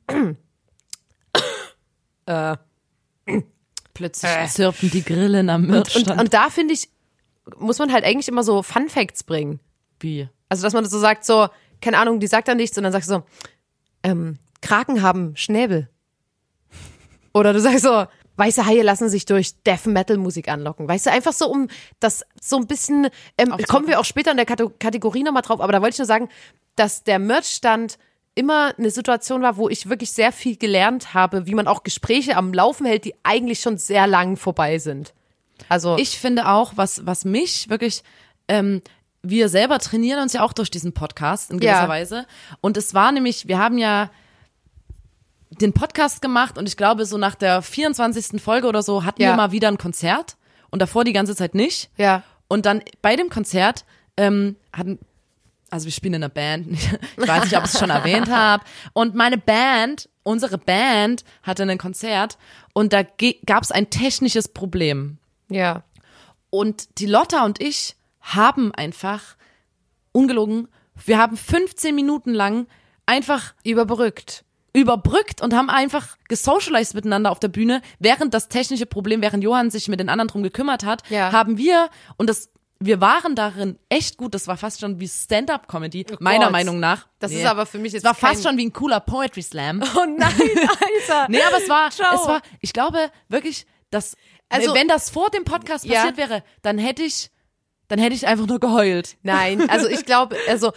[3.94, 6.20] Plötzlich zirpen die Grillen am und, Merchstand.
[6.20, 6.90] und da finde ich,
[7.58, 9.62] muss man halt eigentlich immer so Fun Facts bringen.
[10.00, 10.28] Wie?
[10.50, 11.48] Also, dass man so sagt, so,
[11.82, 13.24] keine Ahnung, die sagt dann nichts und dann sagst du so,
[14.04, 15.90] ähm, Kraken haben Schnäbel.
[17.34, 18.06] Oder du sagst so,
[18.38, 20.88] weiße Haie lassen sich durch Death Metal Musik anlocken.
[20.88, 21.68] Weißt du, einfach so um
[22.00, 25.72] das so ein bisschen, ähm, kommen wir auch später in der Kategorie nochmal drauf, aber
[25.72, 26.30] da wollte ich nur sagen,
[26.76, 27.98] dass der Merchstand
[28.36, 32.36] immer eine Situation war, wo ich wirklich sehr viel gelernt habe, wie man auch Gespräche
[32.36, 35.14] am Laufen hält, die eigentlich schon sehr lang vorbei sind.
[35.70, 38.04] Also, Ich finde auch, was, was mich wirklich,
[38.50, 38.82] ähm,
[39.30, 41.88] wir selber trainieren uns ja auch durch diesen Podcast in gewisser Ja.
[41.90, 42.26] Weise.
[42.62, 44.10] Und es war nämlich, wir haben ja
[45.62, 48.42] den Podcast gemacht und ich glaube, so nach der 24.
[48.42, 49.30] Folge oder so hatten Ja.
[49.32, 50.36] wir mal wieder ein Konzert
[50.70, 51.90] und davor die ganze Zeit nicht.
[51.98, 52.24] ja.
[52.48, 53.86] Und dann bei dem Konzert
[54.18, 55.00] ähm, hatten,
[55.72, 56.68] also wir spielen in einer Band,
[57.18, 58.64] ich weiß nicht, ob ich es schon erwähnt habe.
[58.94, 62.38] Und meine Band, unsere Band hatte ein Konzert
[62.74, 63.02] und da
[63.48, 65.18] gab es ein technisches Problem.
[65.50, 65.82] Ja.
[66.52, 67.96] Und die Lotta und ich
[68.26, 69.36] haben einfach,
[70.12, 70.68] ungelogen,
[71.06, 72.68] wir haben 15 Minuten lang
[73.06, 74.44] einfach Überbrückt.
[74.74, 79.70] überbrückt und haben einfach gesocialized miteinander auf der Bühne, während das technische Problem, während Johann
[79.72, 81.32] sich mit den anderen drum gekümmert hat, Ja.
[81.32, 82.50] haben wir, und das,
[82.80, 86.52] wir waren darin echt gut, das war fast schon wie Stand-up-Comedy, meiner Gott.
[86.52, 87.08] Meinung nach.
[87.20, 89.82] Das ist aber für mich jetzt Es war fast schon wie ein cooler Poetry Slam.
[89.96, 91.28] Oh nein, Alter.
[91.30, 92.16] Nee, aber es war, Ciao.
[92.16, 94.18] es war, ich glaube wirklich, dass,
[94.50, 95.96] Also- wenn das vor dem Podcast Ja.
[96.02, 97.30] passiert wäre, dann hätte ich,
[97.88, 99.18] dann hätte ich einfach nur geheult.
[99.24, 100.72] Nein, also ich glaube, also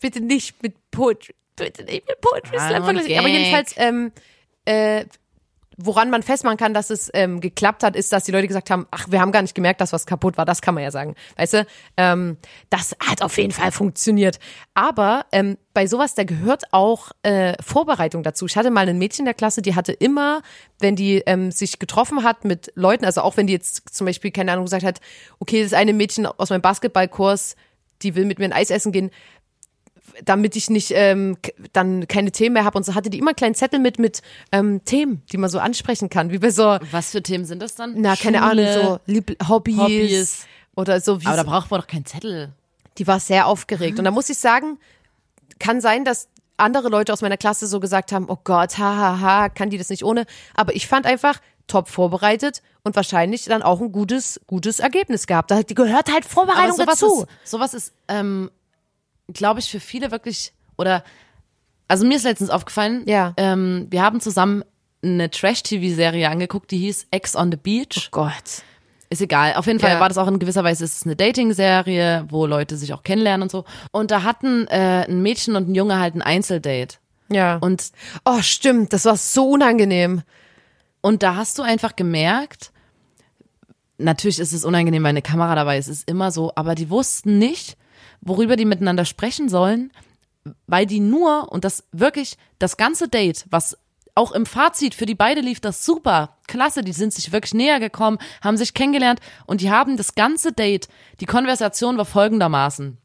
[0.00, 3.18] bitte nicht mit Poetry, bitte nicht mit Poetry Ah, Slam vergleichen.
[3.18, 4.12] Aber jedenfalls, ähm,
[4.64, 5.04] äh,
[5.76, 8.86] woran man festmachen kann, dass es ähm, geklappt hat, ist, dass die Leute gesagt haben,
[8.90, 10.44] ach, wir haben gar nicht gemerkt, dass was kaputt war.
[10.44, 11.14] Das kann man ja sagen.
[11.36, 11.66] Weißt du,
[11.96, 12.38] ähm,
[12.70, 14.38] das hat auf jeden Fall funktioniert.
[14.74, 18.46] Aber ähm, bei sowas, da gehört auch äh, Vorbereitung dazu.
[18.46, 20.40] Ich hatte mal ein Mädchen in der Klasse, die hatte immer,
[20.80, 24.30] wenn die ähm, sich getroffen hat mit Leuten, also auch wenn die jetzt zum Beispiel,
[24.30, 25.00] keine Ahnung, gesagt hat,
[25.40, 27.56] okay, das eine Mädchen aus meinem Basketballkurs,
[28.02, 29.10] die will mit mir ein Eis essen gehen,
[30.24, 31.36] damit ich nicht ähm,
[31.72, 34.22] dann keine Themen mehr habe und so hatte die immer einen kleinen Zettel mit mit
[34.52, 37.74] ähm, Themen, die man so ansprechen kann, wie bei so Was für Themen sind das
[37.74, 37.94] dann?
[37.96, 38.66] na keine Schule, Ahnung
[39.06, 40.46] so Lieb Hobbys, Hobbys.
[40.74, 42.52] oder so wie Aber da braucht man doch keinen Zettel.
[42.98, 44.78] die war sehr aufgeregt und da muss ich sagen,
[45.58, 46.28] kann sein, dass
[46.58, 49.78] andere Leute aus meiner Klasse so gesagt haben, oh Gott, hahaha, ha, ha, kann die
[49.78, 54.40] das nicht ohne, aber ich fand einfach top vorbereitet und wahrscheinlich dann auch ein gutes
[54.46, 55.50] gutes Ergebnis gehabt.
[55.50, 57.22] Da gehört halt Vorbereitung sowas dazu.
[57.22, 58.50] Ist, sowas ist, ähm,
[59.32, 61.02] glaube ich, für viele wirklich, oder,
[61.88, 63.32] also mir ist letztens aufgefallen, Ja.
[63.36, 64.64] ähm, wir haben zusammen
[65.02, 68.08] eine Trash-TV-Serie angeguckt, die hieß Ex on the Beach.
[68.10, 68.62] Gott.
[69.08, 69.54] Ist egal.
[69.54, 70.00] Auf jeden Fall Ja.
[70.00, 73.42] war das auch in gewisser Weise ist es eine Dating-Serie, wo Leute sich auch kennenlernen
[73.42, 73.64] und so.
[73.92, 76.96] Und da hatten äh, ein Mädchen und ein Junge halt ein Einzeldate.
[77.28, 77.56] Ja.
[77.58, 77.92] Und,
[78.24, 80.22] oh, stimmt, das war so unangenehm.
[81.02, 82.72] und da hast du einfach gemerkt,
[83.98, 87.38] natürlich ist es unangenehm, weil eine Kamera dabei ist, ist immer so, aber die wussten
[87.38, 87.76] nicht,
[88.20, 89.92] worüber die miteinander sprechen sollen,
[90.66, 93.76] weil die nur, und das wirklich, das ganze Date, was
[94.14, 97.80] auch im Fazit für die beide lief das super, klasse, die sind sich wirklich näher
[97.80, 100.88] gekommen, haben sich kennengelernt und die haben das ganze Date,
[101.20, 102.98] die Konversation war folgendermaßen.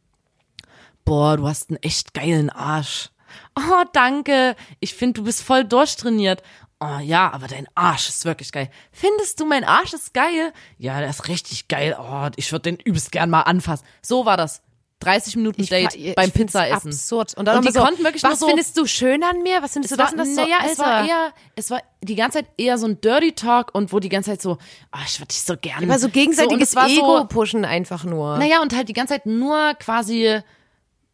[1.03, 3.09] Boah, du hast einen echt geilen Arsch.
[3.57, 4.55] Oh, danke.
[4.79, 6.43] Ich finde, du bist voll durchtrainiert.
[6.79, 8.69] Oh ja, aber dein Arsch ist wirklich geil.
[8.91, 10.53] Findest du, mein Arsch ist geil?
[10.77, 11.95] Ja, der ist richtig geil.
[11.99, 13.85] Oh, ich würde den übelst gern mal anfassen.
[14.01, 14.61] So war das.
[15.01, 16.91] 30 Minuten Date Ich- beim ich find's Pizzaessen.
[16.91, 17.33] Absurd.
[17.37, 19.61] Und dann Und die so, konnten wirklich was so- findest du schön an mir?
[19.61, 20.71] Was findest Es du das und das naja, so?
[20.71, 23.99] es war eher, es war die ganze Zeit eher so ein Dirty Talk und wo
[23.99, 24.57] die ganze Zeit so,
[24.91, 25.85] ah, ich würde dich so gerne.
[25.85, 28.37] aber so gegenseitiges es war Ego So, pushen einfach nur.
[28.37, 30.39] naja, und halt die ganze Zeit nur quasi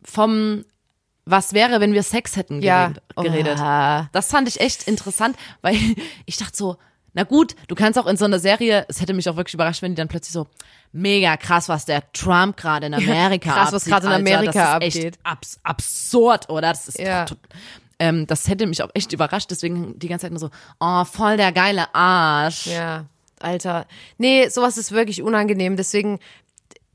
[0.04, 0.64] vom,
[1.26, 2.88] was wäre, wenn wir Sex hätten ja.
[2.88, 3.04] geredet.
[3.18, 3.60] geredet.
[3.60, 4.10] Oha.
[4.14, 5.76] Das fand ich echt interessant, weil
[6.26, 6.78] ich dachte so,
[7.14, 9.82] na gut, du kannst auch in so einer Serie, es hätte mich auch wirklich überrascht,
[9.82, 10.46] wenn die dann plötzlich so,
[10.92, 14.80] mega krass, was der Trump gerade in Amerika krass, was abzieht, gerade in Alter, Amerika
[14.80, 15.20] das ist abgeht.
[15.24, 16.70] abs absurd, oder?
[16.70, 17.26] Das ist Ja.
[18.00, 21.38] ähm, das hätte mich auch echt überrascht, deswegen die ganze Zeit nur so, oh, voll
[21.38, 22.68] der geile Arsch.
[22.68, 23.06] Ja,
[23.40, 23.86] Alter.
[24.18, 25.78] Nee, sowas ist wirklich unangenehm.
[25.78, 26.20] Deswegen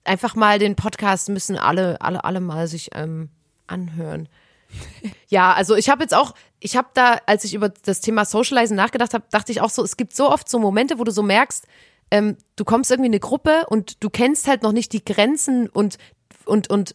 [0.05, 3.29] einfach mal den Podcast müssen alle, alle, alle mal sich ähm,
[3.67, 4.29] anhören.
[5.29, 8.77] Ja, also ich habe jetzt auch, ich habe da, als ich über das Thema Socializen
[8.77, 11.23] nachgedacht habe, dachte ich auch so, es gibt so oft so Momente, wo du so
[11.23, 11.67] merkst,
[12.13, 15.71] ähm, du kommst irgendwie in eine Gruppe und du kennst halt noch nicht die Grenzen
[15.71, 15.97] und
[16.45, 16.95] und und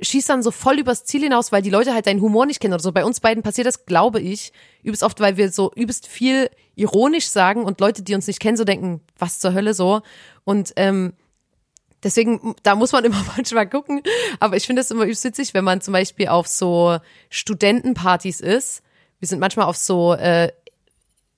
[0.00, 2.74] schießt dann so voll übers Ziel hinaus, weil die Leute halt deinen Humor nicht kennen
[2.74, 2.92] oder so.
[2.92, 4.52] Bei uns beiden passiert das, glaube ich,
[4.82, 8.58] übelst oft, weil wir so übelst viel ironisch sagen und Leute, die uns nicht kennen,
[8.58, 10.02] so denken, was zur Hölle so.
[10.44, 11.14] Und ähm,
[12.02, 14.02] deswegen, da muss man immer manchmal gucken.
[14.38, 16.98] Aber ich finde es immer übelst witzig, wenn man zum Beispiel auf so
[17.30, 18.82] Studentenpartys ist.
[19.18, 20.52] Wir sind manchmal auf so äh,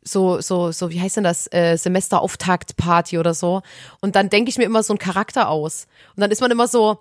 [0.02, 3.62] so, so, so, wie heißt denn das, äh, Semesterauftakt-Party oder so.
[4.00, 5.86] Und dann denke ich mir immer so einen Charakter aus.
[6.16, 6.98] Und dann ist man immer so,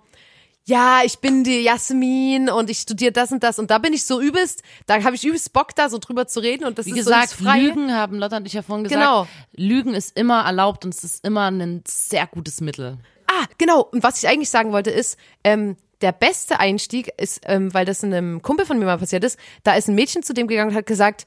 [0.64, 3.58] ja, ich bin die Jasmin und ich studiere das und das.
[3.58, 6.40] Und da bin ich so übelst, da habe ich übelst Bock, da so drüber zu
[6.40, 6.64] reden.
[6.64, 7.50] Und das Wie ist gesagt, so.
[7.50, 9.00] Lügen haben Lotta und ich ja vorhin gesagt.
[9.00, 9.26] Genau.
[9.56, 12.98] Lügen ist immer erlaubt und es ist immer ein sehr gutes Mittel.
[13.26, 13.82] Ah, genau.
[13.82, 18.04] Und was ich eigentlich sagen wollte ist, ähm, der beste Einstieg ist, ähm, weil das
[18.04, 20.76] einem Kumpel von mir mal passiert ist, da ist ein Mädchen zu dem gegangen und
[20.76, 21.26] hat gesagt,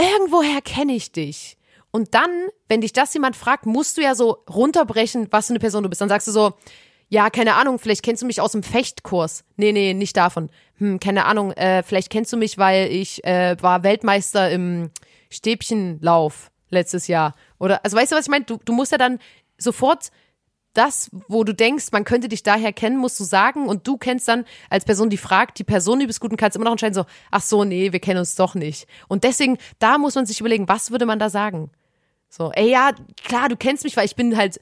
[0.00, 1.56] irgendwoher kenne ich dich.
[1.90, 2.30] Und dann,
[2.68, 5.88] wenn dich das jemand fragt, musst du ja so runterbrechen, was für eine Person du
[5.88, 6.00] bist.
[6.00, 6.54] Dann sagst du so,
[7.08, 9.44] ja, keine Ahnung, vielleicht kennst du mich aus dem Fechtkurs.
[9.56, 10.48] Nee, nee, nicht davon.
[10.78, 14.90] Hm, keine Ahnung, äh, vielleicht kennst du mich, weil ich äh, war Weltmeister im
[15.28, 17.34] Stäbchenlauf letztes Jahr.
[17.58, 18.44] Oder, also weißt du, was ich meine?
[18.44, 19.18] Du, du musst ja dann
[19.58, 20.10] sofort
[20.72, 24.28] das, wo du denkst, man könnte dich daher kennen, musst du sagen und du kennst
[24.28, 27.06] dann als Person, die fragt, die Person übelst gut und kannst immer noch entscheiden so,
[27.30, 28.86] ach so, nee, wir kennen uns doch nicht.
[29.08, 31.70] Und deswegen, da muss man sich überlegen, was würde man da sagen?
[32.28, 32.92] So, ey, ja,
[33.24, 34.60] klar, du kennst mich, weil ich bin halt,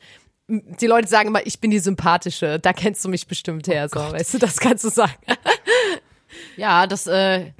[0.48, 4.00] die Leute sagen immer, ich bin die Sympathische, da kennst du mich bestimmt her, so,
[4.00, 5.14] weißt du, das kannst du sagen.
[6.56, 7.52] Ja, das äh,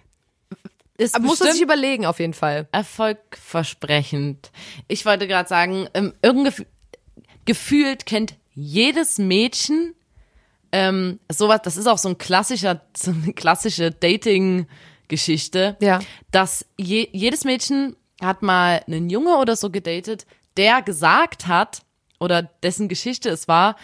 [0.99, 2.69] ist Aber muss man sich überlegen, auf jeden Fall.
[2.73, 4.51] erfolgversprechend.
[4.89, 6.67] Ich wollte gerade sagen, ähm, irgendwie
[7.49, 9.95] gefühlt kennt jedes Mädchen
[10.71, 16.01] ähm, sowas, das ist auch so ein klassischer, so eine klassische Dating-Geschichte, Ja.
[16.31, 20.27] dass je, jedes Mädchen hat mal einen Junge oder so gedatet,
[20.57, 21.83] der gesagt hat,
[22.21, 23.77] oder dessen Geschichte es war,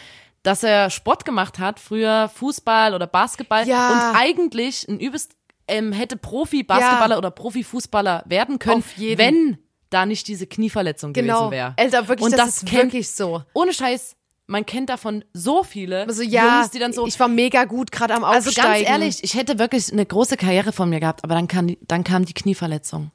[0.42, 3.92] dass er Sport gemacht hat, früher Fußball oder Basketball Ja.
[4.10, 5.32] und eigentlich ein übelst
[5.66, 7.18] ähm, hätte Profi-Basketballer Ja.
[7.18, 9.56] oder Profifußballer werden können, wenn
[9.94, 11.48] da nicht diese Knieverletzung Genau.
[11.48, 11.74] gewesen wäre.
[11.78, 13.42] Alter, wirklich, und das, das, ist kennt, wirklich so.
[13.54, 14.16] ohne Scheiß,
[14.46, 17.90] man kennt davon so viele Also ja, Jungs, die dann so ich war mega gut
[17.90, 18.84] gerade am also Aufsteigen.
[18.84, 21.78] ganz ehrlich, ich hätte wirklich eine große Karriere von mir gehabt, aber dann kam die,
[21.88, 23.10] dann kam die Knieverletzung.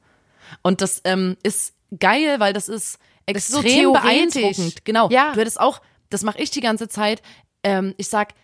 [0.62, 4.34] Und das ähm, ist geil, weil das ist ist so extrem theoretisch.
[4.34, 4.84] beeindruckend.
[4.84, 5.08] Genau.
[5.10, 5.32] Ja.
[5.34, 7.22] Du hättest auch, das mache ich die ganze Zeit.
[7.62, 8.34] Ähm, ich sag,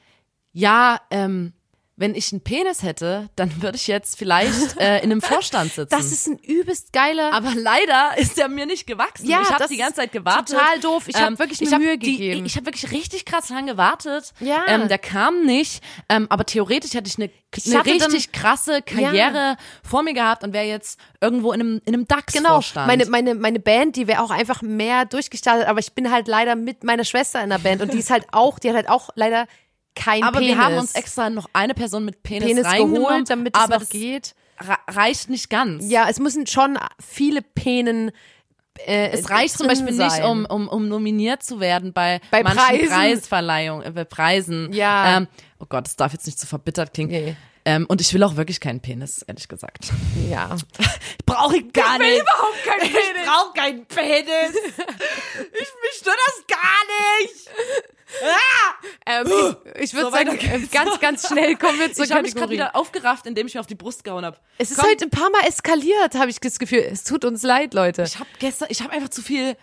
[0.53, 1.53] ja, ähm,
[1.99, 5.89] wenn ich einen Penis hätte, dann würde ich jetzt vielleicht äh, in einem Vorstand sitzen.
[5.91, 7.33] Das ist ein übelst geiler.
[7.33, 9.27] aber leider ist er mir nicht gewachsen.
[9.29, 10.51] Ja, ich habe das die ganze Zeit gewartet.
[10.53, 11.05] Ähm, total doof.
[11.09, 12.45] Ich hab wirklich mir Mühe die, gegeben.
[12.47, 14.33] Ich habe wirklich richtig krass lang gewartet.
[14.41, 14.65] Ja.
[14.69, 15.83] Ähm, der kam nicht.
[16.11, 17.31] Ähm, aber theoretisch hätte ich eine,
[17.67, 21.81] eine hatte dann- richtig krasse Karriere vor mir gehabt und wäre jetzt irgendwo in einem,
[21.87, 22.87] in einem DAX Genau, Vorstand.
[22.89, 26.57] meine, meine, meine Band, die wäre auch einfach mehr durchgestartet, aber ich bin halt leider
[26.57, 29.09] mit meiner Schwester in der Band und die ist halt auch, die hat halt auch
[29.15, 29.47] leider
[29.97, 30.55] kein aber Penis.
[30.57, 33.81] wir haben uns extra noch eine Person mit Penis, Penis geholt, damit es aber noch
[33.81, 34.35] das geht.
[34.61, 35.85] re- reicht nicht ganz.
[35.91, 38.13] Ja, es müssen schon viele Penen.
[38.87, 40.25] Äh, Es reicht zum Beispiel nicht, sein.
[40.25, 42.89] um, um, um nominiert zu werden bei, Bei manchen Preisen.
[42.91, 44.71] Preisverleihungen, äh, bei Preisen.
[44.75, 45.17] Ja.
[45.17, 45.29] Ähm,
[45.59, 47.11] oh Gott, das darf jetzt nicht zu verbittert klingen.
[47.11, 47.37] Nee.
[47.65, 49.91] Ähm, und ich will auch wirklich keinen Penis, ehrlich gesagt.
[50.31, 50.57] Ja.
[51.25, 52.21] Brauche ich gar nicht.
[52.21, 54.55] überhaupt keinen Ich brauche keinen Penis.
[54.77, 57.49] ich mich stört das gar nicht.
[59.09, 59.27] Ähm,
[59.77, 60.65] ich ich würde So, sagen, weiter geht's.
[60.65, 62.55] äh, ganz, ganz schnell kommen wir zur Ich habe mich gerade Kategorie.
[62.55, 64.37] wieder aufgerafft, indem ich mir auf die Brust gehauen habe.
[64.59, 66.81] Es ist Komm, heute ein paar Mal eskaliert, habe ich das Gefühl.
[66.91, 68.03] Es tut uns leid, Leute.
[68.03, 69.57] Ich habe gestern, ich habe einfach zu viel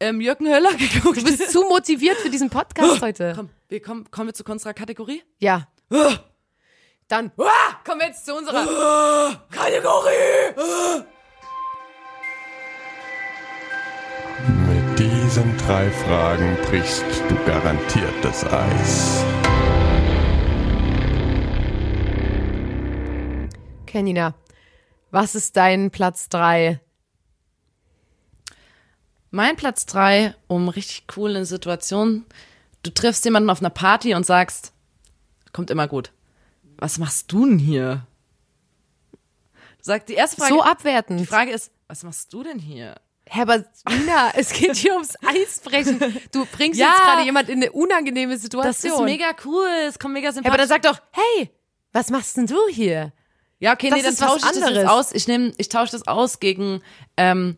[0.00, 1.18] ähm, Jürgen Höller geguckt.
[1.18, 3.34] Du bist zu motiviert für diesen Podcast heute.
[3.36, 5.22] Komm, wir kommen, kommen wir zu unserer Kategorie?
[5.38, 5.68] Ja.
[7.08, 8.64] Dann ah, kommen wir jetzt zu unserer
[9.50, 11.04] Kategorie!
[14.98, 19.24] Diesen drei Fragen brichst du garantiert das Eis.
[23.86, 24.34] Kenina.
[25.10, 26.80] Was ist dein Platz drei?
[29.30, 32.24] Mein Platz drei, um richtig coole Situation.
[32.82, 34.72] Du triffst jemanden auf einer Party und sagst,
[35.52, 36.12] kommt immer gut.
[36.78, 38.06] Was machst du denn hier?
[39.80, 40.54] Sagt die erste Frage.
[40.54, 41.26] So Die abwertend.
[41.28, 42.94] Frage ist, was machst du denn hier?
[43.34, 45.98] Herr aber Nina, es geht hier ums Eisbrechen.
[46.32, 46.88] Du bringst Ja.
[46.88, 48.92] jetzt gerade jemand in eine unangenehme Das Situation.
[48.92, 49.66] ist mega cool.
[49.88, 50.50] Es kommt mega Ja, sympathisch.
[50.52, 51.50] aber dann sag doch, hey,
[51.92, 53.12] was machst denn du hier?
[53.58, 55.12] Ja, okay, Das nee, dann tausche ich das jetzt aus.
[55.12, 56.82] Ich nehme, ich tausche das aus gegen
[57.16, 57.56] ähm,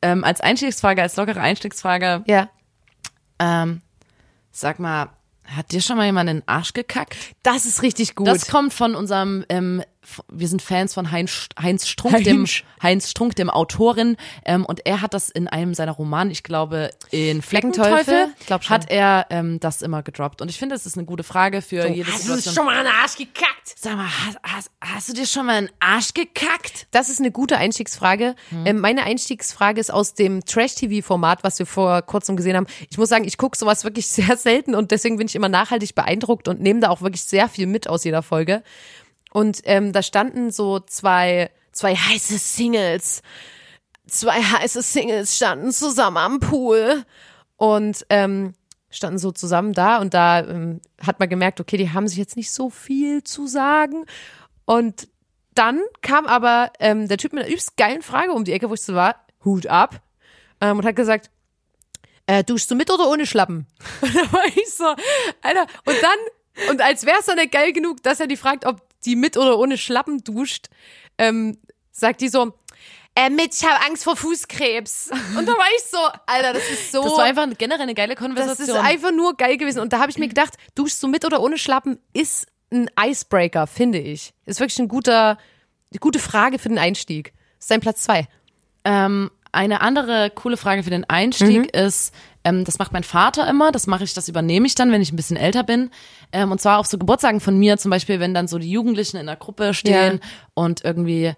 [0.00, 2.24] ähm, als Einstiegsfrage, als lockere Einstiegsfrage.
[2.26, 2.48] Ja.
[3.38, 3.82] Ähm,
[4.52, 5.10] sag mal,
[5.44, 7.16] hat dir schon mal jemand in den Arsch gekackt?
[7.42, 8.26] Das ist richtig gut.
[8.26, 9.82] Das kommt von unserem, ähm,
[10.30, 12.24] wir sind Fans von Heinz, Heinz Strunk, Heinz.
[12.24, 12.46] dem
[12.82, 16.90] Heinz Strunk, dem Autorin, ähm, und er hat das in einem seiner Romane, ich glaube
[17.10, 18.04] in Fleckenteufel?
[18.04, 18.74] Fleckenteufel, schon.
[18.74, 20.40] hat er ähm, das immer gedroppt.
[20.42, 22.66] Und ich finde, es ist eine gute Frage für jede Situation.
[22.66, 23.74] mal in den Arsch gekackt?
[23.76, 26.86] Sag mal, hast, hast, hast du dir schon mal in den Arsch gekackt?
[26.90, 28.34] Das ist eine gute Einstiegsfrage.
[28.64, 32.66] Ähm, meine Einstiegsfrage ist aus dem Trash-TV-Format, was wir vor kurzem gesehen haben.
[32.90, 35.94] Ich muss sagen, ich gucke sowas wirklich sehr selten und deswegen bin ich immer nachhaltig
[35.94, 38.62] beeindruckt und nehme da auch wirklich sehr viel mit aus jeder Folge.
[39.32, 43.22] Und ähm, da standen so zwei, zwei heiße Singles.
[44.06, 47.04] Zwei heiße Singles standen zusammen am Pool
[47.56, 48.54] und ähm,
[48.90, 52.36] standen so zusammen da und da ähm, hat man gemerkt, okay, die haben sich jetzt
[52.36, 54.06] nicht so viel zu sagen.
[54.64, 55.08] Und
[55.54, 58.74] dann kam aber ähm, der Typ mit einer übelst geilen Frage um die Ecke, wo
[58.74, 60.00] ich so war, Hut ab,
[60.60, 61.30] ähm, und hat gesagt,
[62.26, 63.66] äh, duschst du mit oder ohne Schlappen?
[64.02, 64.84] Und da war ich so,
[65.42, 68.82] Alter, und dann, und als wär's dann nicht geil genug, dass er die fragt, ob
[69.04, 70.68] die mit oder ohne Schlappen duscht,
[71.18, 71.58] ähm,
[71.90, 72.54] sagt die so,
[73.14, 75.10] äh, mit, ich habe Angst vor Fußkrebs.
[75.36, 77.02] Und da war ich so, Alter, das ist so.
[77.02, 78.68] Das war einfach generell eine geile Das Konversation.
[78.68, 79.80] ist einfach nur geil gewesen.
[79.80, 83.66] Und da habe ich mir gedacht, duschst du mit oder ohne Schlappen ist ein Icebreaker,
[83.66, 84.34] finde ich.
[84.46, 85.38] Ist wirklich ein guter,
[85.90, 87.32] eine gute Frage für den Einstieg.
[87.58, 88.28] Ist dein Platz zwei.
[88.84, 93.72] Ähm, eine andere coole Frage für den Einstieg ist, ähm, das macht mein Vater immer,
[93.72, 95.90] das mache ich, das übernehme ich dann, wenn ich ein bisschen älter bin.
[96.32, 99.16] Ähm, und zwar auf so Geburtstagen von mir, zum Beispiel, wenn dann so die Jugendlichen
[99.16, 100.20] in der Gruppe stehen
[100.54, 101.32] und irgendwie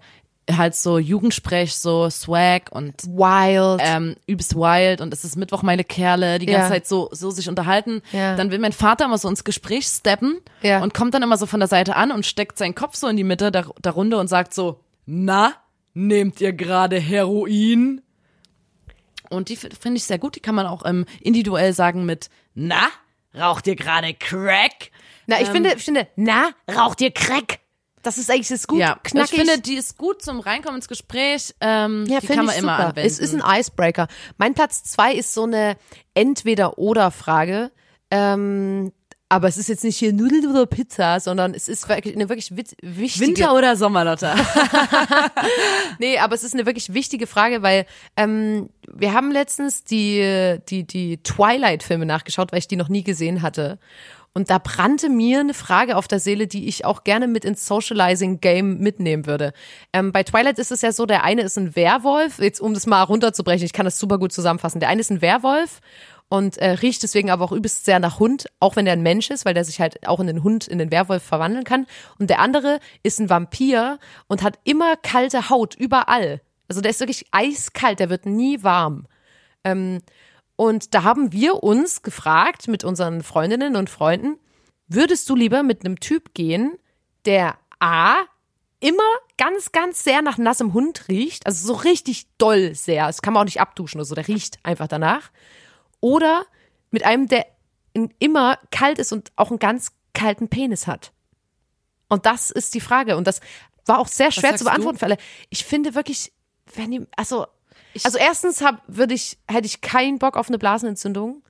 [0.51, 3.79] halt so Jugendsprech, so Swag und Wild.
[3.85, 6.69] ähm, übelst wild und es ist Mittwoch meine Kerle, die ganze Ja.
[6.69, 8.01] Zeit so, so sich unterhalten.
[8.11, 8.35] Ja.
[8.35, 10.81] Dann will mein Vater immer so ins Gespräch steppen Ja.
[10.81, 13.17] und kommt dann immer so von der Seite an und steckt seinen Kopf so in
[13.17, 15.53] die Mitte der, der Runde und sagt so, na,
[15.93, 18.01] nehmt ihr gerade Heroin?
[19.29, 22.89] Und die finde ich sehr gut, die kann man auch ähm, individuell sagen mit, na,
[23.33, 24.91] raucht ihr gerade Crack?
[25.25, 27.59] na, ich finde, ich finde, na, raucht ihr Crack?
[28.03, 29.31] Das ist eigentlich das gut, ja, knackig.
[29.31, 31.53] ich finde, die ist gut zum Reinkommen ins Gespräch.
[31.61, 32.87] Ähm, ja, die finde kann man ich immer super.
[32.89, 33.07] anwenden.
[33.07, 34.07] Es ist ein Icebreaker.
[34.37, 35.77] Mein Platz zwei ist so eine
[36.15, 37.71] Entweder-Oder-Frage.
[38.09, 38.91] Ähm,
[39.31, 42.53] aber es ist jetzt nicht hier Nudeln oder Pizza, sondern es ist wirklich eine wirklich
[42.53, 44.35] wichtige Winter oder Sommer, Lotta?
[45.99, 47.85] Nee, aber es ist eine wirklich wichtige Frage, weil
[48.17, 53.41] ähm, wir haben letztens die, die, die Twilight-Filme nachgeschaut, weil ich die noch nie gesehen
[53.41, 53.79] hatte.
[54.33, 57.65] Und da brannte mir eine Frage auf der Seele, die ich auch gerne mit ins
[57.67, 59.53] Socializing-Game mitnehmen würde.
[59.93, 62.85] Ähm, bei Twilight ist es ja so, der eine ist ein Werwolf, jetzt um das
[62.85, 64.81] mal runterzubrechen, ich kann das super gut zusammenfassen.
[64.81, 65.79] Der eine ist ein Werwolf
[66.31, 69.29] und äh, riecht deswegen aber auch übelst sehr nach Hund, auch wenn er ein Mensch
[69.29, 71.87] ist, weil der sich halt auch in den Hund, in den Werwolf verwandeln kann.
[72.19, 76.39] Und der andere ist ein Vampir und hat immer kalte Haut überall.
[76.69, 79.07] Also der ist wirklich eiskalt, der wird nie warm.
[79.65, 79.99] Ähm,
[80.55, 84.37] und da haben wir uns gefragt mit unseren Freundinnen und Freunden,
[84.87, 86.77] würdest du lieber mit einem Typ gehen,
[87.25, 88.15] der A
[88.79, 89.03] immer
[89.37, 93.41] ganz, ganz sehr nach nassem Hund riecht, also so richtig doll sehr, das kann man
[93.41, 95.29] auch nicht abduschen oder so, der riecht einfach danach.
[96.01, 96.45] Oder
[96.89, 97.45] mit einem, der
[98.19, 101.13] immer kalt ist und auch einen ganz kalten Penis hat.
[102.09, 103.15] Und das ist die Frage.
[103.15, 103.39] Und das
[103.85, 104.69] war auch sehr schwer zu du?
[104.69, 105.17] beantworten für alle.
[105.49, 106.33] Ich finde wirklich,
[106.75, 107.47] wenn die, also,
[108.03, 111.43] also erstens hab, würde ich, hätte ich keinen Bock auf eine Blasenentzündung.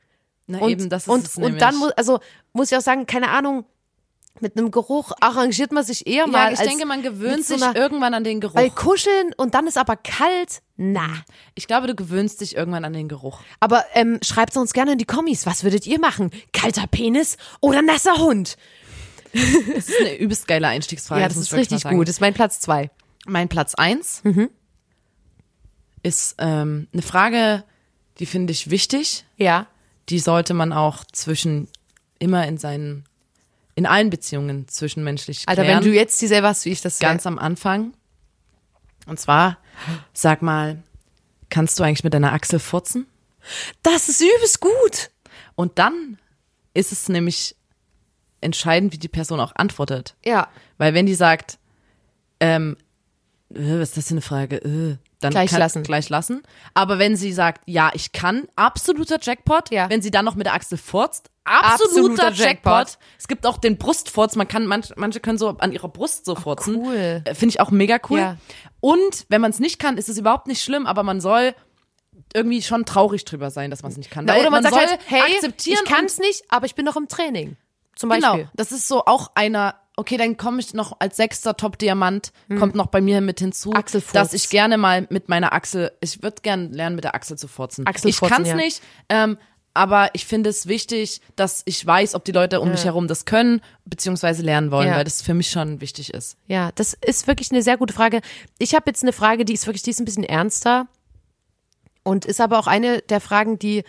[0.47, 1.59] Na Und, eben, das ist und, es und nämlich.
[1.59, 2.19] dann muss, also
[2.53, 3.65] muss ich auch sagen, keine Ahnung,
[4.39, 6.45] mit einem Geruch arrangiert man sich eher mal.
[6.47, 8.55] ja, ich als denke, man gewöhnt so sich einer- irgendwann an den Geruch.
[8.55, 11.07] Weil kuscheln und dann ist aber kalt, na.
[11.53, 13.41] ich glaube, du gewöhnst dich irgendwann an den Geruch.
[13.59, 16.31] Aber ähm, schreibt uns gerne in die Kommis, was würdet ihr machen?
[16.53, 18.57] Kalter Penis oder nasser Hund?
[19.33, 21.21] Das ist eine übelst geile Einstiegsfrage.
[21.21, 22.07] ja, das muss ist richtig gut.
[22.07, 22.89] Das ist mein Platz zwei.
[23.25, 24.49] Mein Platz eins Mhm.
[26.03, 27.63] ist ähm, eine Frage,
[28.19, 29.25] die finde ich wichtig.
[29.37, 29.67] Ja.
[30.09, 31.67] Die sollte man auch zwischen
[32.19, 33.05] immer in seinen
[33.75, 35.83] in allen Beziehungen zwischenmenschlich Alter, klären.
[35.83, 37.93] wenn du jetzt dieselbe hast wie ich, das ganz am Anfang.
[39.07, 39.57] Und zwar,
[40.13, 40.81] sag mal,
[41.49, 43.07] kannst du eigentlich mit deiner Achsel furzen?
[43.83, 45.11] Das ist übelst gut.
[45.55, 46.17] Und dann
[46.73, 47.55] ist es nämlich
[48.41, 50.15] entscheidend, wie die Person auch antwortet.
[50.25, 50.49] Ja.
[50.77, 51.59] Weil wenn die sagt,
[52.39, 52.77] ähm,
[53.53, 54.57] äh, was ist das für eine Frage?
[54.57, 55.83] Äh, dann Gleich kann, lassen.
[55.83, 56.43] Gleich lassen.
[56.73, 59.71] Aber wenn sie sagt, ja, ich kann, absoluter Jackpot.
[59.71, 59.89] Ja.
[59.89, 62.73] Wenn sie dann noch mit der Achsel furzt, absoluter, Absoluter Jackpot.
[62.73, 62.97] Jackpot.
[63.17, 64.35] Es gibt auch den Brustfurz.
[64.35, 66.75] Man kann, manche, manche können so an ihrer Brust so furzen.
[66.77, 67.21] cool.
[67.25, 68.19] Äh, Finde ich auch mega cool.
[68.19, 68.37] Ja.
[68.79, 71.53] Und wenn man es nicht kann, ist es überhaupt nicht schlimm, aber man soll
[72.33, 74.25] irgendwie schon traurig drüber sein, dass man es nicht kann.
[74.25, 76.85] Na, oder man, sagt soll halt, hey, akzeptieren ich kann es nicht, aber ich bin
[76.85, 77.57] noch im Training.
[77.95, 78.49] Zum Genau, Beispiel.
[78.55, 82.87] das ist so auch einer, okay, dann komme ich noch als sechster Top-Diamant, kommt noch
[82.87, 84.03] bei mir mit hinzu, Hm.
[84.13, 87.47] Dass ich gerne mal mit meiner Achsel, ich würde gerne lernen, mit der Achsel zu
[87.47, 87.83] furzen.
[87.83, 88.55] ich Achselfurzen, kann es ja.
[88.55, 89.37] nicht, ähm,
[89.73, 93.23] aber ich finde es wichtig, dass ich weiß, ob die Leute um mich herum das
[93.25, 94.95] können, beziehungsweise lernen wollen, Ja.
[94.97, 96.35] weil das für mich schon wichtig ist.
[96.47, 98.19] Ja, das ist wirklich eine sehr gute Frage.
[98.57, 100.87] Ich habe jetzt eine Frage, die ist wirklich, die ist ein bisschen ernster
[102.03, 103.83] und ist aber auch eine der Fragen, die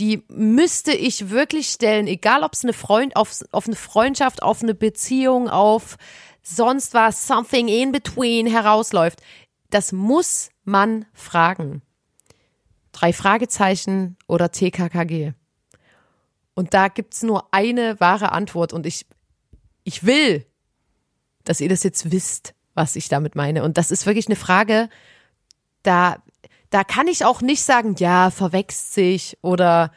[0.00, 4.62] die müsste ich wirklich stellen, egal ob es eine Freund auf, auf eine Freundschaft, auf
[4.62, 5.98] eine Beziehung, auf
[6.42, 9.20] sonst was, something in between herausläuft.
[9.68, 11.82] Das muss man fragen.
[12.92, 15.34] Drei Fragezeichen oder TKKG.
[16.54, 19.06] Und da gibt's nur eine wahre Antwort und ich,
[19.84, 20.46] ich will,
[21.44, 23.64] dass ihr das jetzt wisst, was ich damit meine.
[23.64, 24.88] Und das ist wirklich eine Frage,
[25.82, 26.22] da,
[26.70, 29.92] da kann ich auch nicht sagen, ja, verwechselt sich oder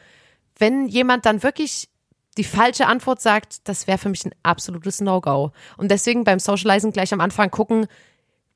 [0.58, 1.88] wenn jemand dann wirklich
[2.36, 5.52] die falsche Antwort sagt, das wäre für mich ein absolutes No-Go.
[5.76, 7.86] Und deswegen beim Socializing gleich am Anfang gucken,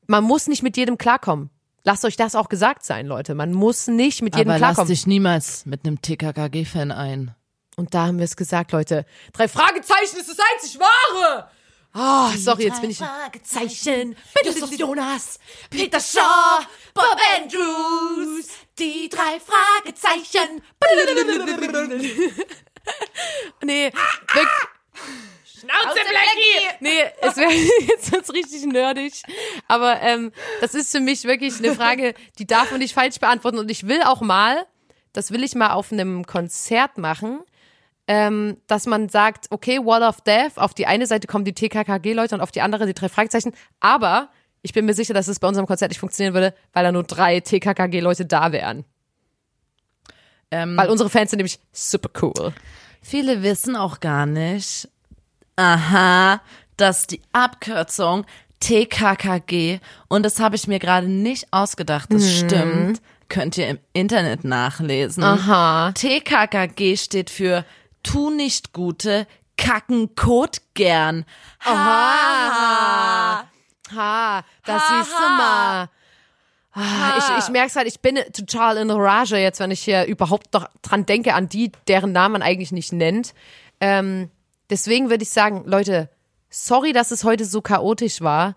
[0.07, 1.51] man muss nicht mit jedem klarkommen.
[1.85, 3.35] Lasst euch das auch gesagt sein, Leute.
[3.35, 4.89] Man muss nicht mit jedem aber klarkommen.
[4.89, 7.35] dich niemals mit einem TKKG-Fan ein.
[7.77, 9.07] Und da haben wir es gesagt, Leute.
[9.33, 11.49] Drei Fragezeichen ist das einzig wahre.
[11.93, 12.99] Ah, sorry, jetzt bin ich.
[12.99, 14.17] Fragezeichen.
[14.45, 15.39] Justus Jonas,
[15.71, 16.65] Peter Shaw,
[16.95, 18.47] Bob Andrews.
[18.79, 20.63] Die drei Fragezeichen.
[23.63, 24.49] nee, wirklich.
[25.61, 26.77] Schnauze, Blackie!
[26.81, 27.53] Nee, es wäre
[27.89, 29.23] jetzt wird's richtig nerdig.
[29.67, 33.59] Aber ähm, das ist für mich wirklich eine Frage, die darf man nicht falsch beantworten.
[33.59, 34.67] Und ich will auch mal,
[35.13, 37.41] das will ich mal auf einem Konzert machen,
[38.09, 42.35] ähm, dass man sagt, okay, Wall of Death, auf die eine Seite kommen die TKKG-Leute
[42.35, 43.53] und auf die andere die drei Fragezeichen.
[43.81, 44.31] Aber
[44.63, 47.05] ich bin mir sicher, dass es bei unserem Konzert nicht funktionieren würde, weil da nur
[47.05, 48.85] drei TKKG-Leute da wären.
[50.51, 52.55] Ähm, Weil unsere Fans sind nämlich super cool.
[53.03, 54.89] Viele wissen auch gar nicht,
[55.57, 56.41] aha,
[56.79, 58.25] dass die Abkürzung
[58.61, 64.45] TKKG, und das habe ich mir gerade nicht ausgedacht, das stimmt, könnt ihr im Internet
[64.45, 65.23] nachlesen.
[65.23, 65.93] Aha.
[65.93, 67.67] TKKG steht für
[68.09, 69.27] Tu nicht Gute,
[69.59, 71.27] kacken Kot gern.
[71.61, 73.45] Ha.
[73.95, 75.91] Ha, das siehst du mal.
[76.73, 80.55] Ah, Ich, ich merke halt, ich bin total in Rage jetzt, wenn ich hier überhaupt
[80.55, 83.35] noch dran denke, an die, deren Namen man eigentlich nicht nennt.
[83.81, 84.31] Ähm,
[84.71, 86.09] deswegen würde ich sagen, Leute,
[86.49, 88.55] sorry, dass es heute so chaotisch war.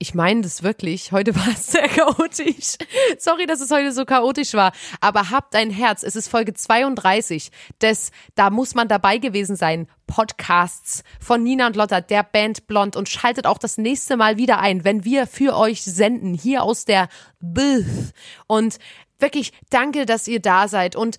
[0.00, 1.10] Ich meine das wirklich.
[1.10, 2.76] Heute war es sehr chaotisch.
[3.18, 4.72] Sorry, dass es heute so chaotisch war.
[5.00, 6.02] Aber habt ein Herz.
[6.04, 11.76] Es ist Folge 32 des, da muss man dabei gewesen sein, Podcasts von Nina und
[11.76, 12.94] Lotta, der Band Blond.
[12.94, 16.84] Und schaltet auch das nächste Mal wieder ein, wenn wir für euch senden, hier aus
[16.84, 17.08] der
[17.40, 18.12] Booth.
[18.46, 18.78] Und
[19.18, 20.94] wirklich danke, dass ihr da seid.
[20.94, 21.18] Und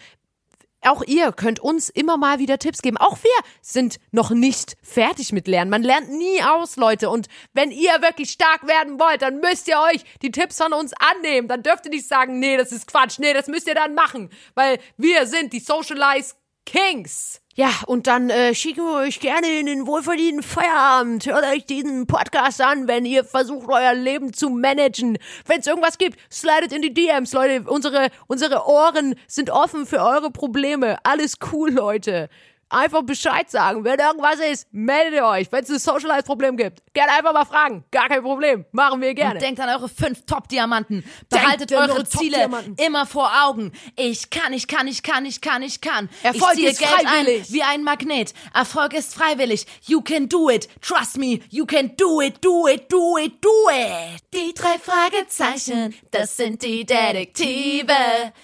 [0.81, 2.97] auch ihr könnt uns immer mal wieder Tipps geben.
[2.97, 5.69] Auch wir sind noch nicht fertig mit Lernen.
[5.69, 7.09] Man lernt nie aus, Leute.
[7.09, 10.93] Und wenn ihr wirklich stark werden wollt, dann müsst ihr euch die Tipps von uns
[10.93, 11.47] annehmen.
[11.47, 13.19] Dann dürft ihr nicht sagen, nee, das ist Quatsch.
[13.19, 14.29] Nee, das müsst ihr dann machen.
[14.55, 17.41] Weil wir sind die Socialize Kings.
[17.59, 21.25] Ja, und dann äh, schicken wir euch gerne in den wohlverdienten Feierabend.
[21.25, 25.17] Hört euch diesen Podcast an, wenn ihr versucht, euer Leben zu managen.
[25.45, 27.69] Wenn es irgendwas gibt, slidet in die DMs, Leute.
[27.69, 30.99] Unsere, unsere Ohren sind offen für eure Probleme.
[31.03, 32.29] Alles cool, Leute.
[32.69, 33.83] Einfach Bescheid sagen.
[33.83, 35.51] Wenn irgendwas ist, meldet euch.
[35.51, 37.83] Wenn es ein Socialize-Problem gibt, gerne einfach mal fragen.
[37.91, 38.65] Gar kein Problem.
[38.71, 39.33] Machen wir gerne.
[39.35, 41.03] Und denkt an eure fünf Top-Diamanten.
[41.29, 43.71] Behaltet eure eure Ziele immer vor Augen.
[43.95, 46.09] Ich kann, ich kann, ich kann, ich kann, ich kann.
[46.23, 47.49] Erfolg ich ziehe ist Geld freiwillig.
[47.49, 48.33] ein wie ein Magnet.
[48.53, 49.65] Erfolg ist freiwillig.
[49.85, 50.69] You can do it.
[50.81, 51.39] Trust me.
[51.49, 54.21] You can do it, do it, do it, do it.
[54.33, 57.93] Die drei Fragezeichen, das sind die Detektive.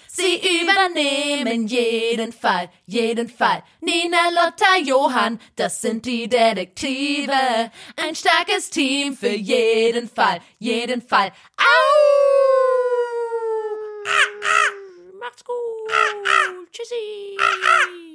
[0.08, 3.62] Sie übernehmen jeden Fall, jeden Fall.
[3.80, 7.32] Nina, Lotta, Johann, das sind die Detektive.
[7.96, 11.32] Ein starkes Team für jeden Fall, jeden Fall.
[11.58, 11.64] Au!
[15.18, 15.56] Macht's gut.
[16.72, 18.05] Tschüssi.